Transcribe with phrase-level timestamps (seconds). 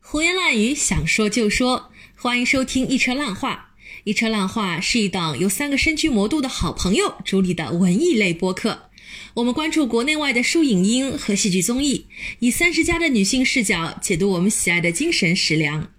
[0.00, 1.90] 胡言乱语，想说就说。
[2.16, 3.70] 欢迎收听《一车烂话》。
[4.04, 8.90] 《一车烂话》是一档由三个身居魔都的好朋友主理的文艺类播客。
[9.34, 12.06] 我们关注国内外的书影音和戏剧综艺，
[12.38, 15.90] 以三十加的女性视角解读我们喜爱的精神食粮。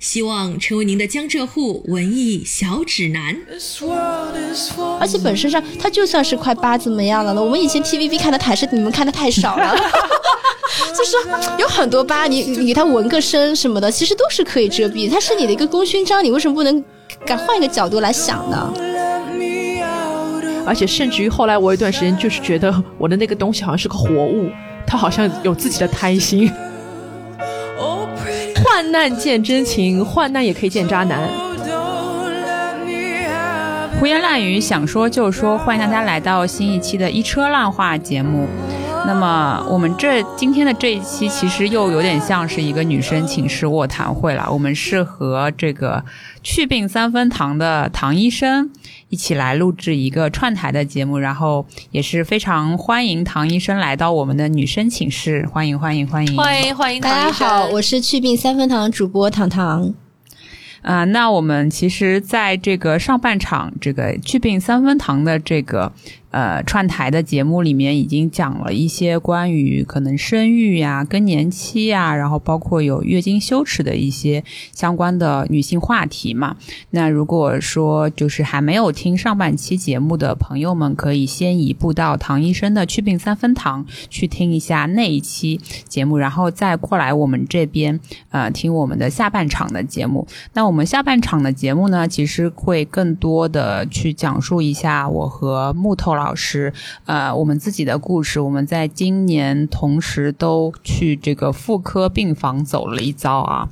[0.00, 3.36] 希望成为您的江浙沪文艺小指南。
[5.00, 7.42] 而且本身上，它就算是块疤怎么样了呢？
[7.42, 9.76] 我们以前 TVB 看的台是你们看的太少了，
[10.96, 11.16] 就是
[11.58, 15.10] 有很多疤，你你给它纹个身什么的，其实都是可以遮蔽。
[15.10, 16.84] 它是你的一个功勋章，你为什么不能
[17.24, 18.72] 敢换一个角度来想呢？
[20.66, 24.50] 而且甚至于后来，我有一段时间就是觉得我的那个东西好像是个活物，
[24.84, 26.50] 它好像有自己的胎心。
[28.68, 31.20] 患难见真情，患难也可以见渣男。
[33.98, 38.46] 胡言乱语，想说就说，欢迎大家来到新一期的一车烂话节目。
[39.06, 44.48] 那么我们这今天的这一期，其实又有点像是一个女生寝室卧谈会了。
[44.50, 46.04] 我们是和这个
[46.42, 48.68] 去病三分糖的唐医生
[49.08, 57.00] 一起来录制一个串台的节目，然后也是非常欢迎唐医生来到我们的女生寝室，欢迎欢迎欢迎欢迎欢迎！
[57.00, 59.94] 大家好，我是去病三分糖主播糖糖。
[60.82, 65.92] 啊，那我们其实在这个上半场，这个去病三分糖的这个。
[66.36, 76.54] 呃，串台的节目里面已经讲了一些关于可能生育呀、更年期呀，然后包括有月经羞耻的一些相关的女性话题嘛。
[76.90, 87.98] 那如果说就是还没有听上半期节目的朋友们，可以先移步到唐医生的祛病三分堂去听一下那一期节目，然后再过来我们这边
[88.28, 90.28] 呃听我们的下半场的节目。
[90.52, 96.25] 那我们下半场的节目呢，其实会更多的去讲述一下我和木头老。
[96.26, 96.72] 老师，
[97.04, 103.68] 呃，我们自己的故事，我们在今年同时都去这个妇科病房走了一遭啊，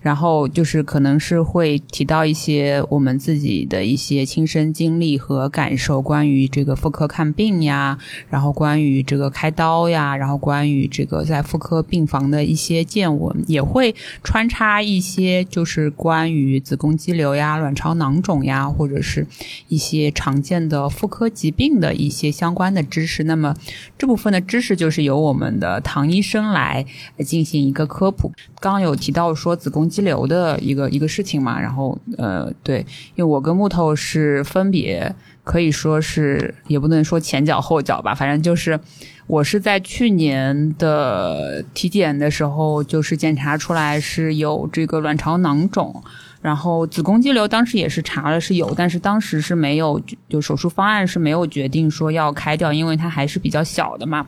[0.00, 7.96] 然后就是可能是会提到一些我们自己的一些亲身经历和感受，关于这个妇科看病呀，
[8.28, 19.24] 然后关于这个开刀呀，然后关于这个在妇科病房的一些见闻，也会穿插一些就是关于子宫肌瘤呀、卵巢囊肿呀，或者是
[19.68, 21.92] 一些常见的妇科疾病的。
[22.02, 23.54] 一些相关的知识，那么
[23.96, 26.84] 这部分的知识就是由我们的唐医生来
[27.18, 28.32] 进行一个科普。
[28.58, 32.78] 刚刚有提到说子宫肌瘤的一个一个事情嘛，然后呃，对，
[33.14, 38.80] 因为我跟木头是分别可以说是也不能说前脚后脚吧，反正就是
[39.26, 46.02] 我是在去年的体检的时候，就是检查出来是有这个卵巢囊肿。
[46.42, 54.26] 然后子宫肌瘤当时也是查了是有，但是当时是没有就手术方案是没有决定说要开掉，因为它还是比较小的嘛。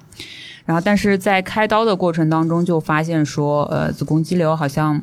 [0.65, 5.03] 然后但是在开刀的过程当中就发现说，呃，子宫肌瘤好像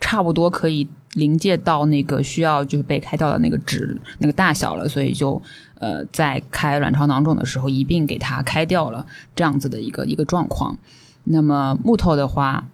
[0.00, 5.42] 差不多可以临界到那个需要就是被开掉的那个值那个大小了，所以就
[5.80, 9.04] 呃在开卵巢囊肿的时候一并给它开掉了
[9.34, 10.78] 这样子的一个一个状况。
[11.24, 12.68] 那么木头的话，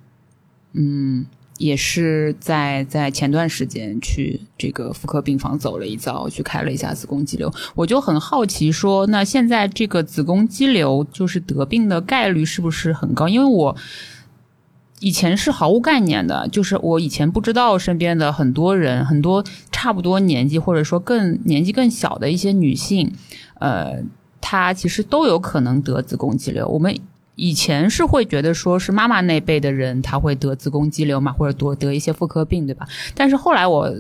[0.75, 1.25] 嗯。
[1.59, 7.51] 也是在在前段时间去这个妇科病房走了一遭，去开了一下子宫肌瘤。
[7.75, 13.27] 我就很好奇，说那现在这个子宫肌瘤就是得病的概率是不是很高？
[13.27, 13.75] 因为我
[15.01, 23.13] 以前是毫无概念的，就是我以前不知道身边的很多人，很多差不多年纪或者说更年纪更小的一些女性，
[23.61, 24.03] 呃，
[24.41, 26.69] 她其实都有可能得子宫肌瘤。
[26.69, 26.95] 我们。
[27.37, 32.89] 以前是会觉得说是妈妈那辈的人他会得子宫肌瘤嘛，或者多得一些妇科病，对吧？
[33.15, 33.95] 但是后来我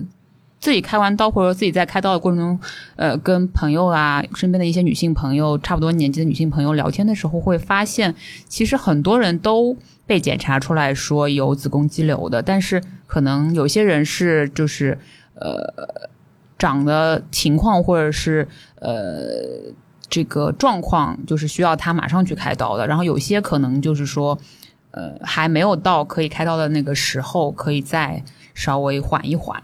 [0.59, 2.59] 自己开完刀，或者说自己在开刀的过程中，
[2.97, 8.15] 呃，跟朋友啊，身边的一些女性朋友，差不多年纪的女性朋友聊天的时候，会发现
[8.49, 9.77] 其实很多人都
[10.07, 14.99] 被检查出来说有子宫肌瘤的，但是可能有些人是就是
[15.35, 16.01] 呃
[16.59, 19.75] 长的情况，或者是呃。
[20.09, 24.39] 这个状况就是需要他马上去开刀的，然后有些可能就是说，
[24.91, 28.23] 呃，还没有到可以开刀的那个时候，可以再
[28.55, 29.63] 稍微缓一缓。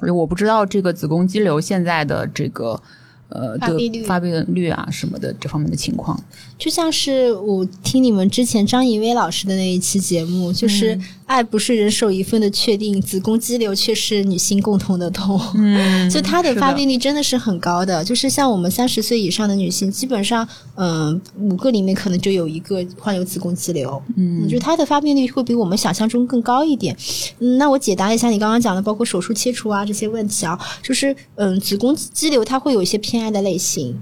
[0.00, 2.82] 我不知道这个子宫肌瘤现在的这个。
[3.28, 6.18] 呃，发病率、发病率啊什么的这方面的情况，
[6.56, 10.96] 就像是我听你们之前张怡薇老师的那一期节目，就是
[11.26, 15.40] 爱不是人手一份的确定，子宫肌瘤却是女性共同的痛。
[15.56, 20.46] 嗯，就它的发病率真的是很高的，就是像我们三十岁以上的女性，基本上，
[20.76, 24.00] 嗯，五个里面可能就有一个患有子宫肌瘤。
[24.16, 26.96] 嗯，就它的发病率会比我们想象中更高一点。
[27.40, 33.15] 嗯，那我解答一下你刚刚讲的，包括手术切除啊这些问题啊，就是嗯，子宫肌瘤它会有一些偏。
[33.16, 33.98] 偏爱的类型，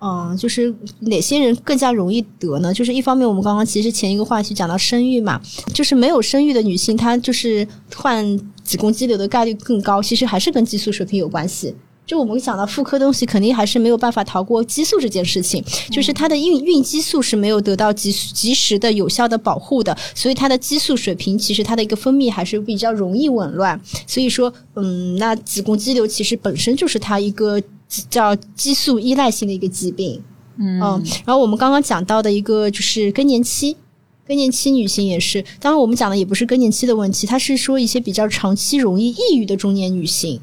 [0.00, 2.72] 嗯，就是哪些人更加容易得呢？
[2.72, 5.40] 就是一方面，我们刚刚其实前一个话题讲到生育嘛，
[5.72, 7.66] 就是没有生育的女性，她就是
[7.96, 11.74] 患子宫肌瘤的概率更高，其实还是跟激素水平有关系。
[12.06, 23.80] 就我们讲到妇科东西，肯定还是没有办法逃过激素这件事情，就是她的孕孕激素是没有得到及及时的有效的保护的，所以它的激素水平其实它的一个分泌还是比较容易紊乱。
[24.06, 27.58] 所以说，嗯，那子宫肌瘤其实本身就是它一个
[27.88, 30.22] 叫激素依赖性的一个疾病。
[30.56, 30.78] 嗯，
[31.24, 33.76] 然后我们刚刚讲到的一个就是更年期，
[34.26, 40.40] 更年期女性也是，当然我们讲的也不是更年期的问题，它是说一些比较长期容易抑郁的中年女性。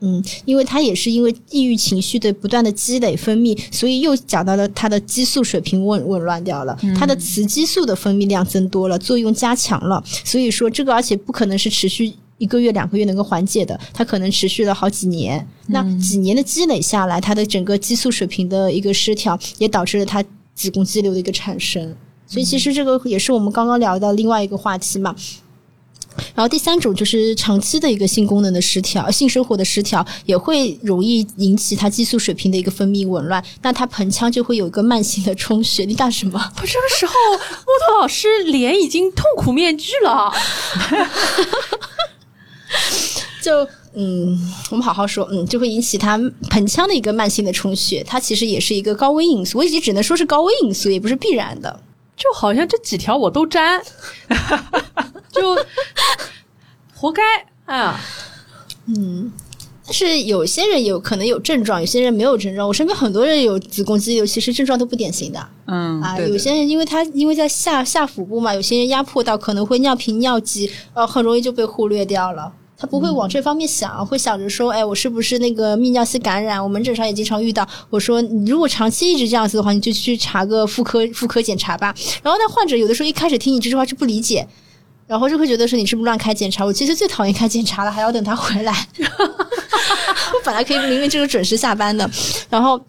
[0.00, 10.00] 嗯，因为她也是因为抑郁情绪的不断的积累分泌，所以又讲到了她的激素水平紊紊乱掉了，她的雌激素的分泌量增多了，作用加强了。
[10.24, 15.46] 所以说这个而且不可能是持续一个月两个月能够缓解的，它可能持续了好几年。
[15.66, 20.24] 那几年的积累下来，它的整个激素水平的一个失调，也导致了它
[20.54, 21.94] 子宫肌瘤的一个产生。
[22.26, 25.14] 所以其实这个也是我们刚刚聊到另外一个话题嘛。
[26.34, 35.84] 然后第三种就是长期的一个性功能的失调，性生活的失调也会容易引起它激素水平的一个分泌紊乱，那它盆腔就会有一个慢性的充血。
[35.84, 36.52] 你干什么？
[36.56, 37.38] 我这个时候木
[37.86, 40.32] 头老师脸已经痛苦面具了。
[43.42, 44.38] 就嗯，
[44.70, 46.18] 我们好好说，嗯，就会引起他
[46.50, 49.58] 盆腔的一个慢性的充血，它其实也是一个高危因素。
[49.58, 51.80] 我已经只能说是高危因素，也不是必然的。
[52.16, 53.80] 就好像这几条我都沾，
[55.30, 55.56] 就
[56.92, 57.22] 活该
[57.64, 58.00] 啊！
[58.86, 59.47] 嗯，但
[59.90, 62.66] 是有些人有可能有症状，有些人没有症状。
[62.66, 65.48] 我身边很多人有子宫肌瘤，其实症状都不典型的。
[65.66, 72.52] 嗯啊，有些人因为他因为在下下腹部嘛，有些人压迫到可能会尿频尿急，呃，很容易就被忽略掉了。
[72.80, 76.62] 他不会往这方面想，会想着说，哎，我是不是那个泌尿系感染？
[76.62, 77.66] 我门诊上也经常遇到。
[77.90, 81.92] 我说，你如果长期一直这样子的话，你就去查个妇科妇科检查吧。
[82.22, 84.46] 然后那患者有的时候一开始听你这句话就不理解，
[85.08, 86.64] 然后就会觉得说你是不是乱开检查？
[86.64, 88.86] 我其实最讨厌开检查了，还要等他回来。
[89.00, 92.08] 我本来可以明明就是准时下班的，
[92.48, 92.80] 然后。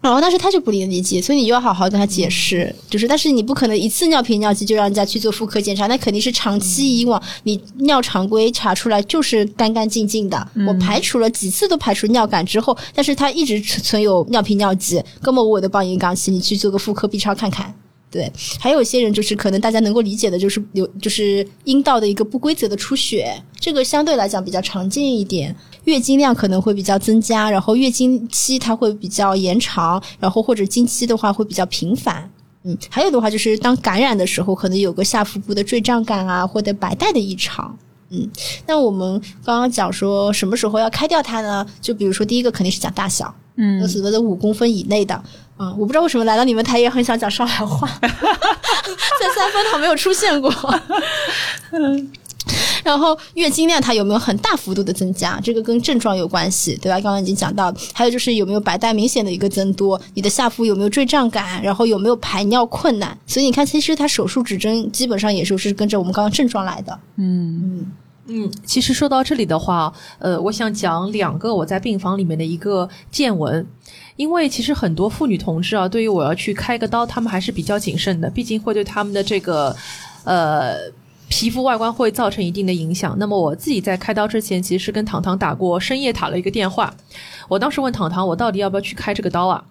[0.00, 17.74] 然后，但是他就不理理解，所以你就要好好跟他解释，就是，但是你不可能一次尿频尿急就让人家去做妇科检查，那肯定是长期以往你尿常规查出来就是干干净净的，我排除了几次都排除尿感之后，但是他一直存有尿频尿急，根本我的帮你杠起，你去做个妇科 B 超看看。
[18.14, 25.52] 对，还有一些人就是可能大家能够理解的，就是有就是阴道的一个不规则的出血，这个相对来讲比较常见一点。
[25.82, 32.30] 月经量可能会比较增加，然后月经期它会比较延长，然后或者经期的话会比较频繁。
[32.62, 37.76] 嗯，还有的话就是当感染的时候，可能有个下腹部的坠胀感啊，或者白带的异常。
[38.10, 38.30] 嗯，
[38.64, 41.66] 那我们刚刚讲说什么时候要开掉它呢？
[41.80, 45.20] 就比如说第一个肯定是讲大小，嗯，所谓的五公分以内的。
[45.56, 48.08] 嗯，我不知道为什么来到你们台也很想讲上海话， 在
[49.36, 50.52] 三分堂没有出现过。
[51.70, 52.10] 嗯，
[52.82, 55.38] 然后月经量它有没有很大幅度的增加？
[55.40, 56.96] 这个跟症状有关系，对吧？
[57.00, 60.00] 刚刚已经讲到，还有就是有没有白带明显的一个增多？
[60.14, 61.62] 你的下腹有没有坠胀感？
[61.62, 63.16] 然后有没有排尿困难？
[63.24, 66.98] 所以你看，其实它手术指征基本上也是是跟着我们刚刚症状来的。
[67.16, 67.92] 嗯嗯
[68.26, 68.52] 嗯。
[68.66, 73.64] 其实说到这里的话，呃，我想讲两个我在病房里面的一个见闻。
[74.16, 79.74] 因为其实很多妇女同志啊，对于我要去开个刀，他们还是比较谨慎的，毕竟会对他们的这个
[80.24, 80.76] 呃
[81.28, 83.16] 皮肤外观会造成一定的影响。
[83.18, 86.94] 那么我自己在开刀之前，其实是跟糖糖打过深夜打了一个电话。
[87.48, 89.64] 我当时问糖糖，我到底要不要去开这个刀啊？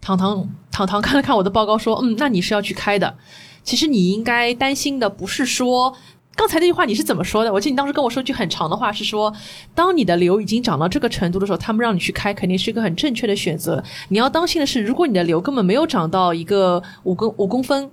[0.00, 3.16] 糖糖糖糖看了看我的报告，说：“嗯，那你是要去开的。
[3.62, 5.94] 其实你应该担心的不是说。”
[6.40, 7.52] 刚才那句话你是怎么说的？
[7.52, 9.30] 我记得你当时跟我说句很长的话，是说，
[9.74, 13.84] 当你的瘤已经长到这个程度的时候，他们让你去开，肯定是一个很正确的选择。
[14.08, 17.90] 你要当心的是，如果你的瘤根本没有长到一个五公五公分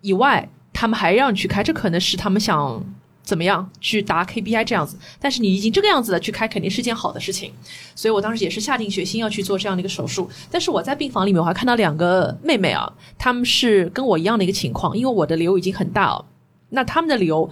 [0.00, 2.82] 以外，他们还让你去开，这可能是他们想
[3.22, 4.96] 怎么样去达 KPI 这样子。
[5.20, 7.52] 但是你已经这个样子了，去开肯定是件好的事情。
[7.94, 10.30] 所以我当时也是下定决心要去做这样的一个手术。
[10.50, 16.24] 但是我在病房里面，我还看到两个妹妹啊，她们是跟我一样的一个情况，因为我的瘤已经很大了，
[16.70, 17.50] 那他们的瘤。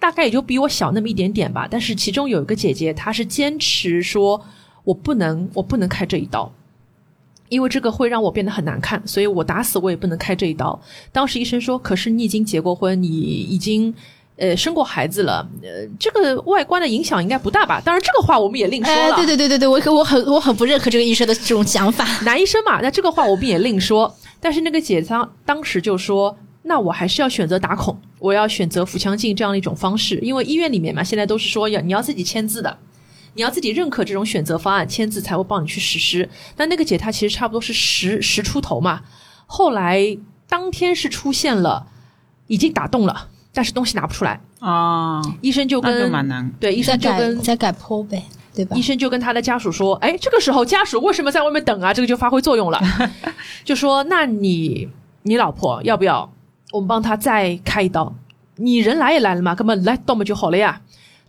[0.00, 4.40] 大概也就比我小那么一点点吧，但是其中有一个姐姐，她是坚持说，
[4.84, 6.52] 我不能，我不能开这一刀，
[7.48, 10.80] 因为这个会让我变得很难看，所以我打死我也不能开这一刀。
[11.10, 13.92] 当时医生说，可是你已经结过婚，你已经
[14.36, 17.82] 呃生过孩子了，呃，这个外观的影响应该不大吧？
[17.84, 19.16] 当然，这个话我们也另说了。
[19.16, 24.16] 对对对对对，我我很我很不认可这个医生的这种想法， 男医生嘛，那这个话我们也另说。
[24.40, 26.38] 但是那个姐当当时就说。
[26.68, 32.78] 那我还是要选择打孔，我要选择腹腔镜这样的一种方式，因为医院里面嘛，现在都是说要你要自己签字的，
[33.34, 36.28] 你要自己认可这种选择方案，签字才会帮你去实施。
[36.54, 39.00] 但那个姐她其实差不多是十十出头嘛，
[39.46, 40.16] 后来
[40.48, 41.86] 当天是出现了，
[42.46, 46.50] 已经打洞了，但是东西拿不出来，啊，医生就跟蛮难。
[46.60, 48.22] 对医生就跟在改剖呗，
[48.54, 48.82] 对吧医？
[48.82, 51.94] 生就跟他的家属说：“哎，这个时候家属为什么在外面等啊？
[51.94, 52.80] 这个就发挥作用了，
[53.64, 54.88] 就说那你
[55.22, 56.30] 你老婆要不要
[56.72, 58.12] 我们帮她再开一刀？
[58.56, 60.80] 你人来也来了嘛，根本来刀嘛就好了呀。”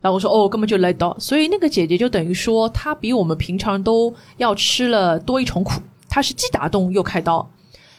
[0.01, 7.49] 然后我说：“哦，根本就来刀。”所以那个姐姐就等于说，她比我们平常都要吃了多一重苦，她是既打洞又开刀。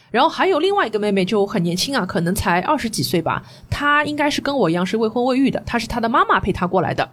[0.09, 7.09] 然后还有另外一个妹妹就很年轻啊，可能才二十几岁吧，她应该是跟我一样是未婚未育的，她是她的妈妈陪她过来的。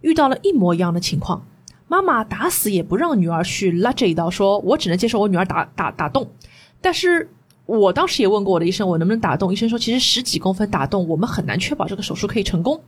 [0.00, 1.46] 遇到了一模一样的情况，
[1.86, 6.28] 妈妈打死也不让女儿去拉这一刀，说我只能接受我女儿打打打洞。
[6.80, 7.30] 但是
[7.78, 9.50] 我当时也问过我的医生，我能不能打洞？
[9.52, 12.78] 医生说其实十几公分打洞，我们很难确保这个手术可以成功。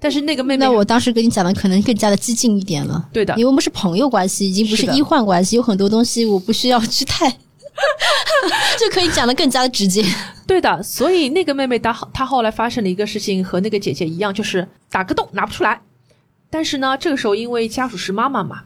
[0.00, 3.08] 但是那个妹妹，那我当时跟你讲的可能更加的激进一点了。
[3.12, 7.30] 对的因为我们是朋友关系，已经不是医患关系，有很多东西我不需要去太，
[8.80, 10.04] 就可以讲的更加的直接。
[10.44, 15.80] 对的，所以那个妹妹她她后来发生了一个事情，和那个姐姐一样，就是打个洞拿不出来。
[16.50, 18.62] 但是呢，这个时候因为家属是妈妈嘛，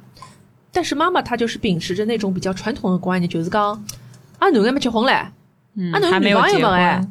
[0.72, 3.84] 但是妈妈她就是秉持着那种比较传统的观念，就是讲
[4.38, 5.32] 啊，侬还没结婚嘞，嗯
[5.92, 7.10] 啊，侬还没有女朋友结们哎婚，，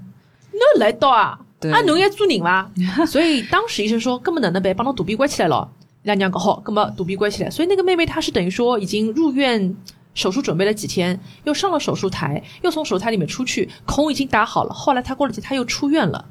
[0.51, 2.69] 侬来到啊，对啊，侬也做人伐？
[3.05, 5.69] 所以当时医生说，根本哪能办，帮侬肚皮关起来了。
[6.03, 7.49] 伊拉娘讲好，根本肚皮关起来。
[7.49, 9.75] 所以那个妹妹她是等于说已经入院
[10.13, 14.73] 手术准备了几天，又上了手术台，又从手术台里面出去，孔已经打好了。
[14.73, 16.25] 后来她过了几天，她又出院了。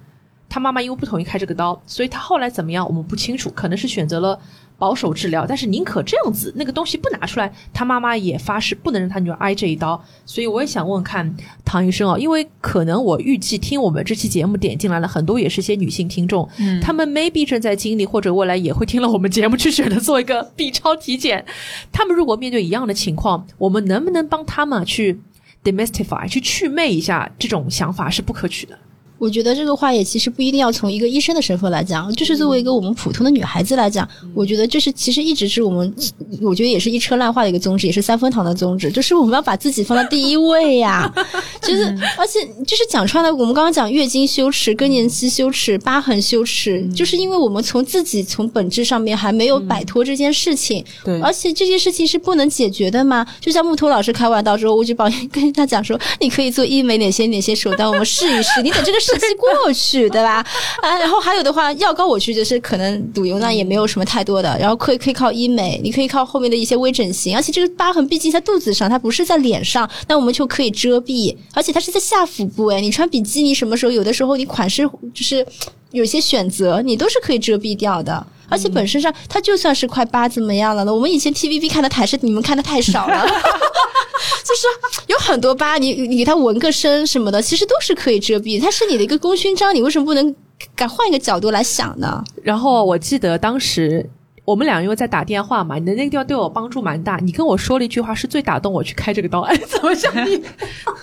[0.49, 4.39] 她妈妈因为不同意开这个刀，所以她后来怎么样，我们不清楚，可能是选择了
[4.77, 10.03] 保守治疗，但是宁可这样子，那个东西不拿出来，他妈妈也发誓不能让他女儿挨这一刀。
[10.27, 21.45] 所以我也想问问看唐医生啊，因为可能我预计听我们这期节目点进来了很多也是些女性听众，嗯，她们 maybe 正在经历或者未来也会听了我们节目去选择做一个 B 超体检，
[21.93, 25.21] 他们如果面对一样的情况，我们能不能帮他们去
[25.63, 28.79] demystify 去祛魅一下这种想法是不可取的。
[29.25, 35.95] 我觉得这个话也其实不一定要从一个医生的身份来讲，就是作为一个我们普通的女孩子来讲，我觉得这是其实一直是我们，
[36.43, 41.11] 我觉得也是一车烂话的一个宗旨，也是三分堂的宗旨，就是我们要把自己放在第一位呀、
[41.63, 41.85] 就是
[42.19, 53.27] 而且就是讲穿了，我们刚刚讲月经羞耻、更年期羞耻、疤痕羞耻，就是因为我们从自己从本质上面还没有摆脱这件事情，对而且这件事情是不能解决的嘛。
[53.41, 58.61] 就像木头老师开完刀之后，我就帮跟他讲说，你可以做医美哪些哪些手段，我们试一试。
[58.63, 59.01] 你等这个
[59.39, 60.45] 过去，对吧？
[60.83, 75.47] 啊，然后还有的话，药膏我去就是可能赌油呢也没有什么太多的，然后可以可以靠医美，你可以靠后面的一些微整形，而且这个疤痕毕竟在肚子上，它不是在脸上，那我们就可以遮蔽，而且它是在下腹部，哎，你穿比基尼什么时候有的时候你款式就是
[75.95, 78.27] 有些选择，你都是可以遮蔽掉的。
[78.51, 80.95] 而且本身上，它就算是块疤怎么样了呢？
[80.95, 83.25] 我们以前 TVB 看的台是你们看的太少了，
[84.45, 84.67] 就是
[85.07, 90.35] 有很多疤，你你给它纹个身什么的，其实都是可以遮蔽，它是你的一个功勋章，你为什么不能
[90.77, 92.23] 敢换一个角度来想呢？
[92.43, 94.07] 然后我记得当时
[94.45, 97.17] 我们俩因为在打电话嘛，你的那个地方对我帮助蛮大。
[97.17, 99.41] 你跟我说了一句话，是最打动我去开这个刀。
[99.41, 100.43] 哎， 怎么像你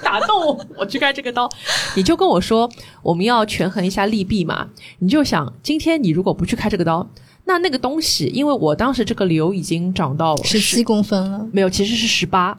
[0.04, 1.50] 打动我我去开这个刀？
[1.98, 2.70] 你就跟我说
[3.02, 4.68] 我们要权衡一下利弊嘛。
[5.00, 7.10] 你就想，今天你如果不去开这个刀，
[7.46, 12.56] 那那个东西，因为我当时这个瘤已经长到十七公分了，没有，其实是十八，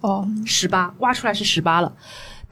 [0.00, 1.92] 哦，十八挖出来是十八了。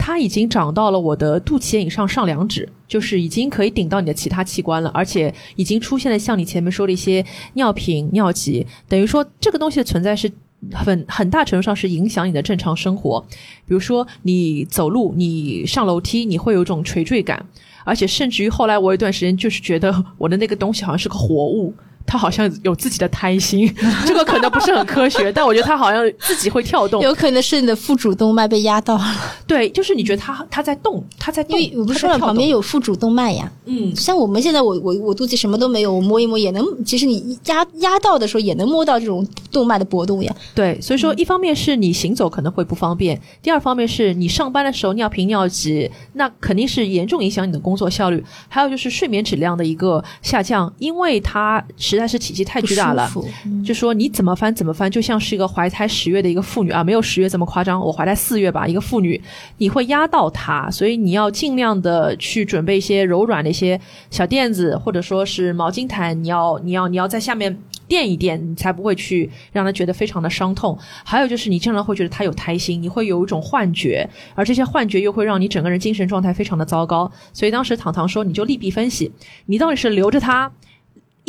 [0.03, 10.33] 它已经长到了我的肚脐眼以上上两指，就是已经可以顶到你的其他器官了，而且已经出现了像你前面说的一些尿频、尿急，等于说这个东西的存在是
[10.73, 13.23] 很很大程度上是影响你的正常生活。
[13.67, 17.45] 比如说你走路、你上楼梯，你会有一种垂坠感，
[17.85, 21.75] 而且甚至于后来我有一段时间就是觉得我的那个东西好像是个活物。
[22.11, 23.73] 它好像有自己的胎心，
[24.05, 27.01] 这个可能不是很科学， 但我觉得他好像自己会跳动。
[27.01, 29.05] 有可能是你的腹主动脉被压到了，
[29.47, 33.49] 对，就是你觉得他他在动，他在动，因为我不是说了旁边有腹主动脉呀。
[33.67, 40.35] 嗯，像我们现在我我我肚子什么都没有，我摸一摸也能，其实你压压到的时候也能摸到这种动脉的波动呀。
[40.53, 48.25] 对，所以说一方面是你行走可能会不方便，第二方面是你上班的时候尿频尿急，那肯定是严重影响你的工作效率。
[48.49, 53.11] 还有就是睡眠质量的一个下降，因为它实在是体积太巨大了。
[53.65, 59.21] 就说你怎么翻怎么翻，就像是一个怀胎十月的一个妇女啊，没有十月这么夸张，我怀胎四月吧，一个妇女，
[59.59, 63.81] 你会压到她，所以你要尽量的去准备一些柔软的一些
[64.11, 70.79] 小垫子，或者说是毛巾毯，你要你要你要在下面垫一垫，你才不会去让她觉得非常的伤痛。
[71.05, 77.11] 还有就是你经常会觉得她有胎心，你会有一种幻觉，而这些幻觉又会让你整个人精神状态非常的糟糕。
[77.33, 79.13] 所以当时糖糖说，你就利弊分析，
[79.47, 80.51] 你到底是留着它。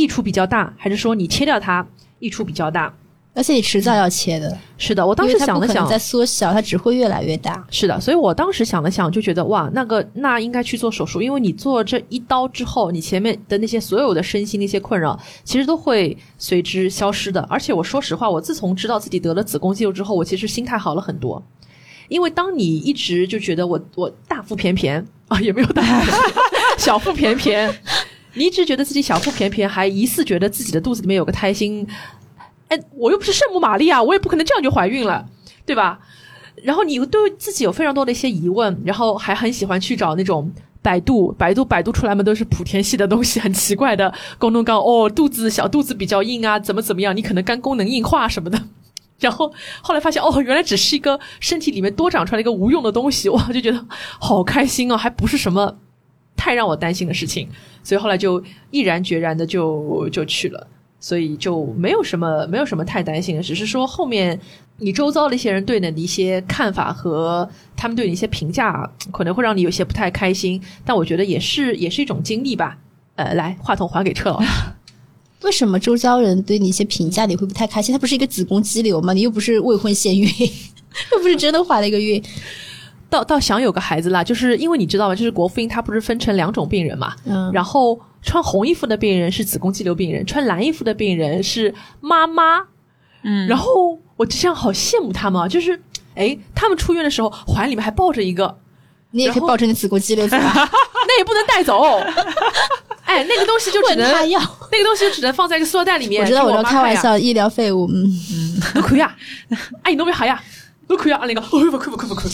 [0.02, 1.86] 益处比较大，还是说你切掉它
[2.20, 2.92] 益处比较大？
[3.34, 4.58] 而且你迟早要切的。
[4.78, 7.66] 是的，我当时想了想，在缩小，它只会越来越大。
[7.70, 17.40] 是的，所以我当时想了想，就觉得哇，那个那应该去做手术，因为你做这一刀之后，你前面的那些所有的身心那些困扰，其实都会随之消失的。
[17.44, 21.42] 而且我说实话，我自从知道自己得了子宫肌瘤之后，我其实心态好了很多。
[22.10, 25.82] 因为当你一直就觉得我我大腹便便啊，也没有大
[26.78, 27.74] 小腹便便，
[28.34, 31.86] 你一直觉得自己小腹便便，还疑似觉得自己的肚子里面有个胎心。
[32.70, 35.26] 哎，我又不是圣母玛利亚，我也不可能这样就怀孕了，
[35.66, 36.00] 对吧？
[36.64, 47.16] 然后你对自己有非常多的一些疑问，然后还很喜欢去找那种百度，百度百度出来嘛都是莆田系的东西，很奇怪的功能刚哦，肚子小肚子比较硬啊，怎么怎么样？
[47.16, 48.62] 你可能肝功能硬化什么的。
[49.20, 53.86] 然后后来发现哦，原来只是一个身体里面多长出来一个无用的东西，哇，就觉得
[54.20, 55.78] 好开心哦，还不是什么
[56.36, 57.48] 太让我担心的事情，
[57.84, 60.68] 所以后来就毅然决然的就就去了。
[61.04, 64.40] 所以就没有什么没有什么太担心的，只是说后面
[64.78, 70.62] 你周遭的一些人对你的一些看法和他们对你一些评价，可能会让你有些不太开心。
[70.86, 72.78] 但我觉得也是也是一种经历吧。
[73.16, 74.48] 呃，来，话筒还给车老师。
[75.42, 77.92] 为什么周遭人对你一些评价你会不太开心？
[77.92, 79.12] 他不是一个子宫肌瘤吗？
[79.12, 80.30] 你又不是未婚先孕，
[81.14, 82.24] 又不是真的怀了一个孕。
[83.12, 85.14] 倒倒想有个孩子啦，就是因为你知道吗？
[85.14, 92.60] 就是国妇婴它不是分成两种病人嘛，嗯，然后穿红衣服的病人是子宫肌瘤病人，穿蓝衣服的病人是妈妈，
[93.24, 95.78] 嗯，然后我就这样好羡慕他们，啊，就是
[96.16, 98.58] 哎，他们出院的时候怀里面还抱着一个，
[99.12, 102.00] 你也可以抱着你子宫肌瘤走， 那也不能带走，
[103.04, 104.40] 哎，那个东西就只能要，
[104.72, 106.22] 那个东西就只能放在一个塑料袋里面。
[106.22, 109.14] 我知道，我在开玩笑，医疗废物，嗯嗯，都可以啊，
[109.84, 110.42] 哎，你那边好呀？
[110.92, 112.30] 都可以啊，那个，哦不可不可不可，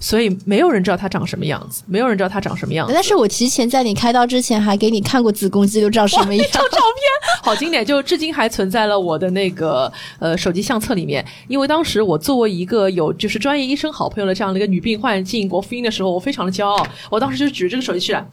[0.00, 2.92] 所以没有人知道他长什么样子，没有人知道他长什么样子。
[2.92, 11.24] 但是我提前在你开刀之前还给你看过子宫肌瘤长什么样，张照片，好经典，就至今还存在了我的那个呃手机相册里面。
[11.46, 16.84] 因为当时我作为一个有就是专业医生好朋友的这样的一个女病患进国妇婴的时候，我非常的骄傲。
[17.10, 18.26] 我当时就举着这个手机去了，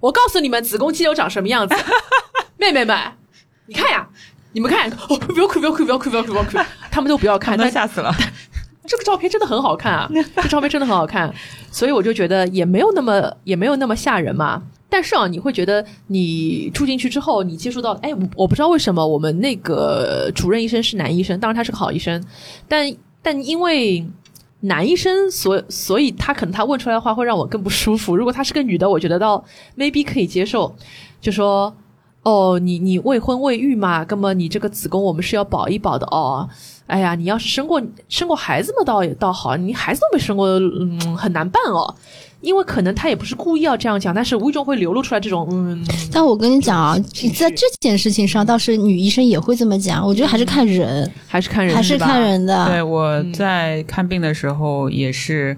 [0.00, 1.74] 我告诉你们子宫肌瘤长什么样子，
[2.58, 2.96] 妹妹们，
[3.66, 4.08] 你看呀，
[4.52, 6.58] 你们看，哦不要哭不要哭不要哭不要哭不要哭，
[6.90, 8.12] 他们都不要看，那吓死了。
[8.90, 10.10] 这个照片真的很好看啊！
[10.42, 11.32] 这照片真的很好看，
[11.70, 14.60] 所以我就觉得也没有那么也没有那么吓人嘛。
[14.88, 22.20] 但是啊，你会觉得你住进去之后，你接触到，哎，我不知道为什么我们那个主任医生是男医生，当然他是个好医生，
[22.66, 24.04] 但但因为
[24.62, 28.16] 男医生，所所以他可能他问出来的话会让我更不舒服。
[28.16, 29.44] 如果他是个女的，我觉得到
[29.78, 30.74] maybe 可以接受，
[31.20, 31.72] 就说
[32.24, 36.48] 哦，你你未婚未育嘛，那么你这个子宫我们是要保一保的哦。
[36.90, 39.56] 哎呀，你要是生过生过孩子嘛，倒也倒好。
[39.56, 41.94] 你孩子都没生过，嗯，很难办哦。
[42.40, 45.86] 因为可能他也不是故意要这样讲，但是无意中会流露出来这种嗯。
[46.10, 46.98] 但我跟你讲啊，
[47.34, 50.04] 在这件事情上，倒是女医生也会这么讲。
[50.04, 52.66] 我觉得还是看人，还是看人，还是看人的。
[52.66, 55.54] 对，我在看病的时候也是，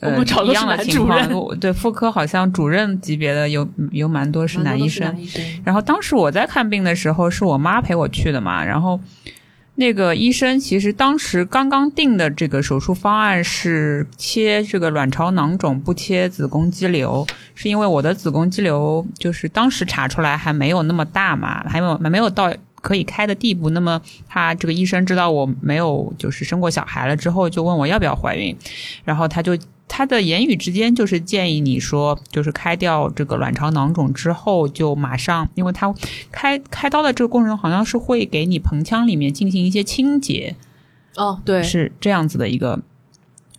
[0.00, 1.58] 呃，一样的情况。
[1.58, 5.16] 对，妇科好像主任级别的有有蛮多是男医生。
[5.64, 9.00] 然后当时我在看病的时候，是我妈陪我去的嘛，然后。
[9.80, 23.70] 那个医生其实当时刚刚定的这个手术方案是切这个卵巢囊肿，不切子宫肌瘤，是因为我的子宫肌瘤就是当时查出来还没有那么大嘛，还没有没有到可以开的地步。
[23.70, 28.54] 那么他这个医生知道我没有就是生过小孩了之后，就问我要不要怀孕，
[29.04, 29.56] 然后他就。
[29.92, 35.92] 他的言语之间就是建议你说，就是开掉这个卵巢囊肿之后，就马上，因为他
[36.30, 40.54] 开开刀的这个过程中，好像是会给你盆腔里面进行一些清洁，
[41.16, 42.80] 哦，对，是这样子的一个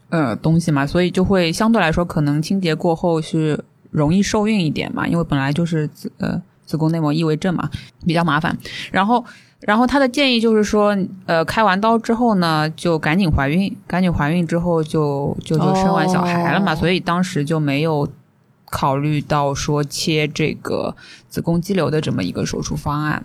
[0.07, 7.69] 呃东西嘛，所以就会相对来说，可能清洁过后是容易受孕一点嘛，因为本来就是子呃子宫内膜异位症嘛，
[8.07, 8.57] 比较麻烦，
[8.91, 9.25] 然后。
[9.61, 18.07] 然后他的建议就是说，呃，开完刀之后呢，就赶紧怀孕，赶紧怀孕之后就就就生完小孩了嘛，所以当时就没有
[18.65, 20.95] 考虑到说切这个
[21.29, 23.23] 子宫肌瘤的这么一个手术方案。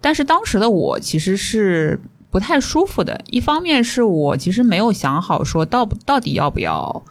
[0.00, 7.02] 但是当时的我其实是不太舒服的，一方面是我其实没有想好说到到底要不要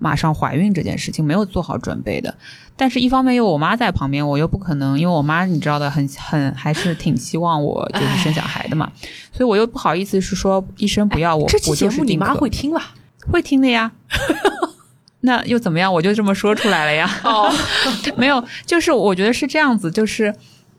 [0.00, 2.34] 马上怀孕这件事情，没有做好准备的。
[2.74, 8.90] 但是，一方面有我妈在旁边，我又不可能，因为我妈你知道的，很很还是挺希望我就是生小孩的嘛，
[9.32, 11.46] 所以我又不好意思是说医生不要我。
[11.46, 12.94] 这期节目你妈会听吧？
[13.30, 13.92] 会听的呀。
[15.22, 15.92] 那又怎么样？
[15.92, 17.06] 我就这么说出来了呀。
[17.22, 17.52] 哦，
[18.16, 20.34] 没有，就是我觉得是这样子，就是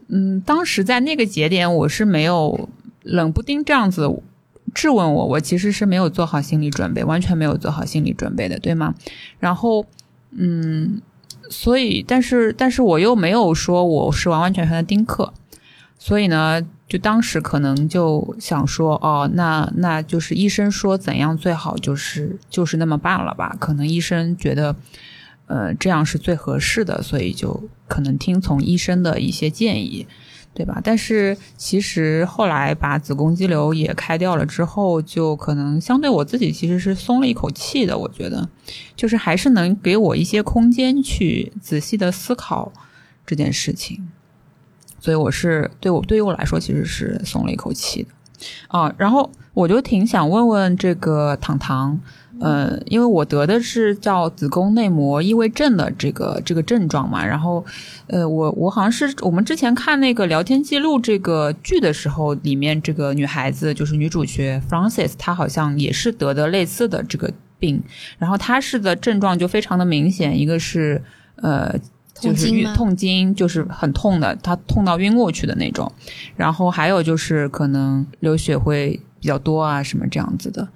[0.08, 2.68] 嗯，当时在那个节点，我是没有
[3.04, 4.08] 冷不丁这样子
[4.74, 8.94] 质问我，我其实是没有做好心理准备，完全没有做好心理准备的，对吗？
[9.40, 9.86] 然后
[10.32, 11.02] 嗯。
[11.54, 15.34] 所以，但是，但是我又没有说我是完完全全的丁克，
[16.00, 23.54] 所以呢，就当时可能就想说，哦，那那就是医生说怎样最好，就是就是那么办了吧？
[23.60, 24.74] 可能医生觉得，
[25.48, 30.08] 呃，这样是最合适的，所以就可能听从医生的一些建议。
[30.54, 30.82] 对吧？
[30.84, 37.98] 但是其实后来把子宫肌瘤也开掉了之后，就可能相对我自己其实是松了一口气的。
[37.98, 38.48] 我觉得，
[38.96, 42.72] 就是还是能给我一些空间去仔细的思考
[43.26, 44.10] 这件事情。
[45.00, 48.10] 所以我是对我对于我来说其实是松了一口气的
[48.68, 48.94] 啊。
[48.98, 52.00] 然后我就挺想问问这个糖糖。
[52.42, 57.64] 呃，因为我得的是叫子宫内膜异位症的这个这个症状嘛，然后，
[58.08, 67.80] 呃，我我好像是我们之前看那个聊天记录这个剧的时候，里面这个女孩子就是女主角 f r a n c i s 她好像也是得的类似的这个病，
[68.18, 71.00] 然后她是的症状就非常的明显，一个是
[71.36, 71.72] 呃
[72.16, 75.92] 就是痛经，就是很痛的，她痛到晕过去的那种，
[76.36, 80.68] 然后还有就是可能流血会比较多啊，什么这样子的。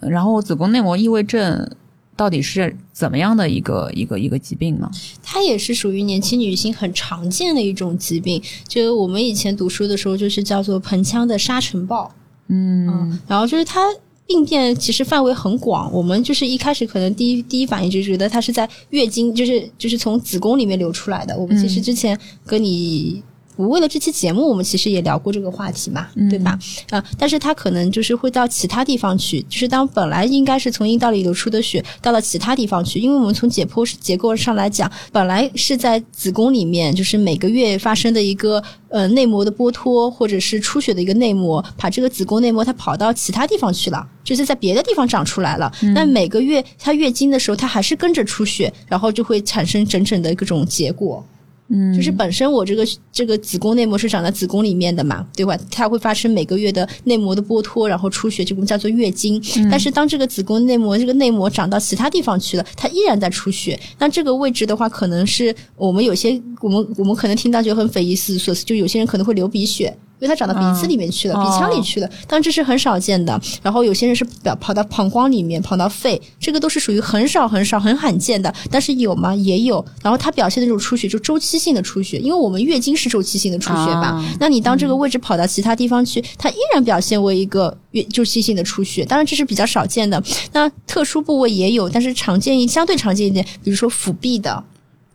[0.00, 1.68] 然后子宫内膜异位症
[2.16, 4.90] 到底是怎么样的一个一个一个疾病呢？
[5.22, 12.12] 它也是属于年轻女性很常见的一种疾病，就我们以前读书的时候就是叫做盆腔的沙尘暴。
[12.48, 13.86] 嗯，然后就是它
[14.26, 21.36] 病变其实范围很广，我们就是一开始可能第一第一反应就觉得它是在月经，就是就是从子宫里面流出来的。
[21.38, 23.22] 我们其实之前跟你。
[23.58, 26.56] 我为了这期节目，我们其实也聊过这个话题嘛，对吧？
[26.90, 45.68] 啊，但是它可能就是会到其他地方去，就是当本来应该是从阴道里流出的血到了其他地方去，因为我们从解剖结构上来讲，本来是在子宫里面，就是每个月发生的一个呃内膜的剥脱或者是出血的一个内膜，把这个子宫内膜它跑到其他地方去了，就是在别的地方长出来了。
[45.92, 51.26] 那每个月它月经的时候，它还是跟着出血，然后就会产生整整的各种结果。
[51.70, 55.58] 嗯，就是本身我这个这个子宫内膜是长在子宫里面的嘛，对吧？
[55.70, 59.42] 它会发生每个月的内膜的剥脱，然后出血，这我们叫做月经。
[59.70, 63.78] 但是当这个子宫内膜这个内膜长到其他地方去了，它依然在出血。
[63.98, 69.94] 那这个位置的话，可能是我们有些我们我们可能听到就很匪夷所思，就有些人可能会流鼻血。
[70.20, 73.40] 因为它长到鼻子里面去了，鼻腔里去了，但这是很少见的。
[73.62, 78.52] 然后有些人是表跑到膀胱里面，跑到肺，这个都是属于很少很少很罕见的。
[78.70, 79.34] 但是有吗？
[79.34, 79.84] 也有。
[80.02, 84.24] 然后它表现的这种出血就周期性的出血，因为我们月经是周期性的出血吧？
[84.40, 89.04] 那你当这个位置跑到其他地方去，它依然表现为一个月周期性的出血。
[89.04, 90.22] 当然这是比较少见的。
[90.52, 94.64] 那特殊部位也有，但是常见一相对常见一点，比如说腹壁的。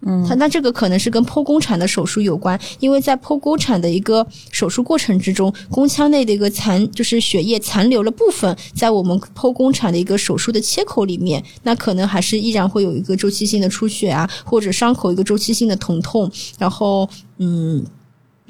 [0.06, 17.84] 嗯，它那这个可能是跟剖宫产的手术有关，因为在剖宫产的一个手术过程之中，宫腔内的一个残就是血液残留了部分，在我们剖宫产的一个手术的切口里面，那可能还是依然会有一个周期性的出血啊，或者伤口一个周期性的疼痛，然后嗯，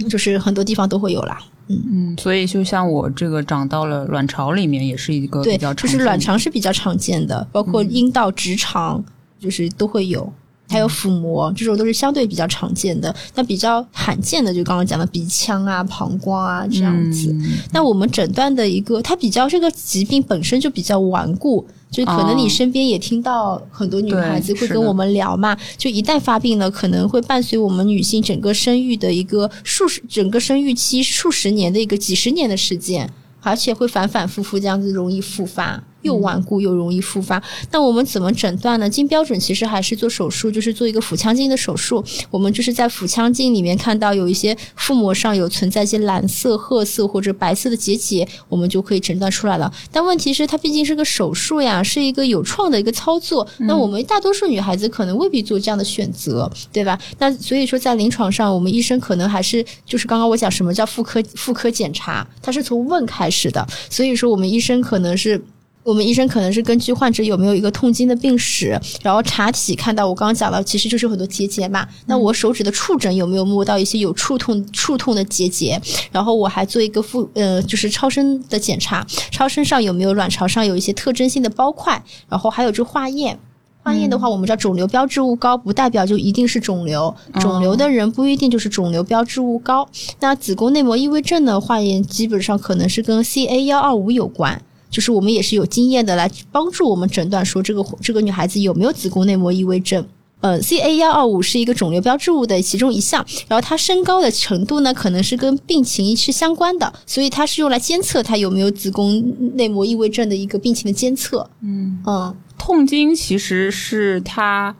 [0.09, 1.39] 就是很多地方都会有啦。
[1.67, 9.03] 嗯嗯，所以就像我这个长到了卵巢里面，也是一个比较就是卵巢是比较常见的，包括阴道直肠
[9.39, 10.33] 就是都会有。
[10.69, 13.13] 还有腹膜，这种都是相对比较常见的。
[13.35, 17.35] 那比较罕见的，就刚刚讲的鼻腔啊、膀胱啊这样子。
[17.71, 25.55] 那我们诊断的一个，它比较这个疾病本身就比较顽固，就可能你身边也听到很多女孩子会跟我们聊嘛。
[25.77, 33.07] 就一旦发病了，可能会伴随我们女性整个生育的一个数十、整个生育期数十年的一个几十年的时间，
[33.41, 35.83] 而且会反反复复这样子，容易复发。
[36.03, 38.89] 又顽固又容易复发，那我们怎么诊断呢？
[38.89, 42.03] 经标准其实还是做手术，就是做一个腹腔镜的手术。
[42.29, 49.71] 我们就是在腹腔镜里面看到有一些腹膜上有存在一些蓝色、褐色或者白色的结节，我们就可以诊断出来了。
[49.91, 53.47] 但问题是，它毕竟是个手术呀，是一个有创的一个操作。
[53.59, 56.99] 那我们大多数女孩子可能未必做这样的选择，对吧？
[57.17, 63.65] 那所以说，在临床上，我们医生可能还是就是刚刚我讲什么叫妇科妇科检查，它是从问开始的。
[63.89, 65.41] 所以说，我们医生可能是。
[65.83, 71.85] 我们医生可能是根据患者有没有一个痛经的病史，然后查体看到我刚刚讲了，其实就是很多结节嘛。
[72.05, 75.79] 那我手指的触诊有没有摸到一些有触痛触痛的结节？
[76.11, 82.01] 然后我还做一个腹呃就是超声的检查，超声上有没有卵巢上有一些特征性的包块？
[82.29, 83.37] 然后还有就化验，
[83.83, 89.85] 化验的话，我们知道肿瘤标志物高不代表就一定是肿瘤，肿瘤的人不一定就是肿瘤标志物高。
[90.21, 94.61] 那子宫内膜异位症的化验基本上可能是跟 CA 幺二五有关。
[94.93, 100.05] 就是我们也是有经验的来帮助我们诊断说这个这个女孩子有没有子宫内膜异位症。
[100.41, 109.23] 呃，CA 幺二五是一个肿瘤标志物的其中一项，然后它升高的程度呢，可能是跟病情是相关的，所以它是用来监测它有没有子宫
[109.55, 111.49] 内膜异位症的一个病情的监测。
[111.61, 114.75] 嗯嗯，痛经其实是它。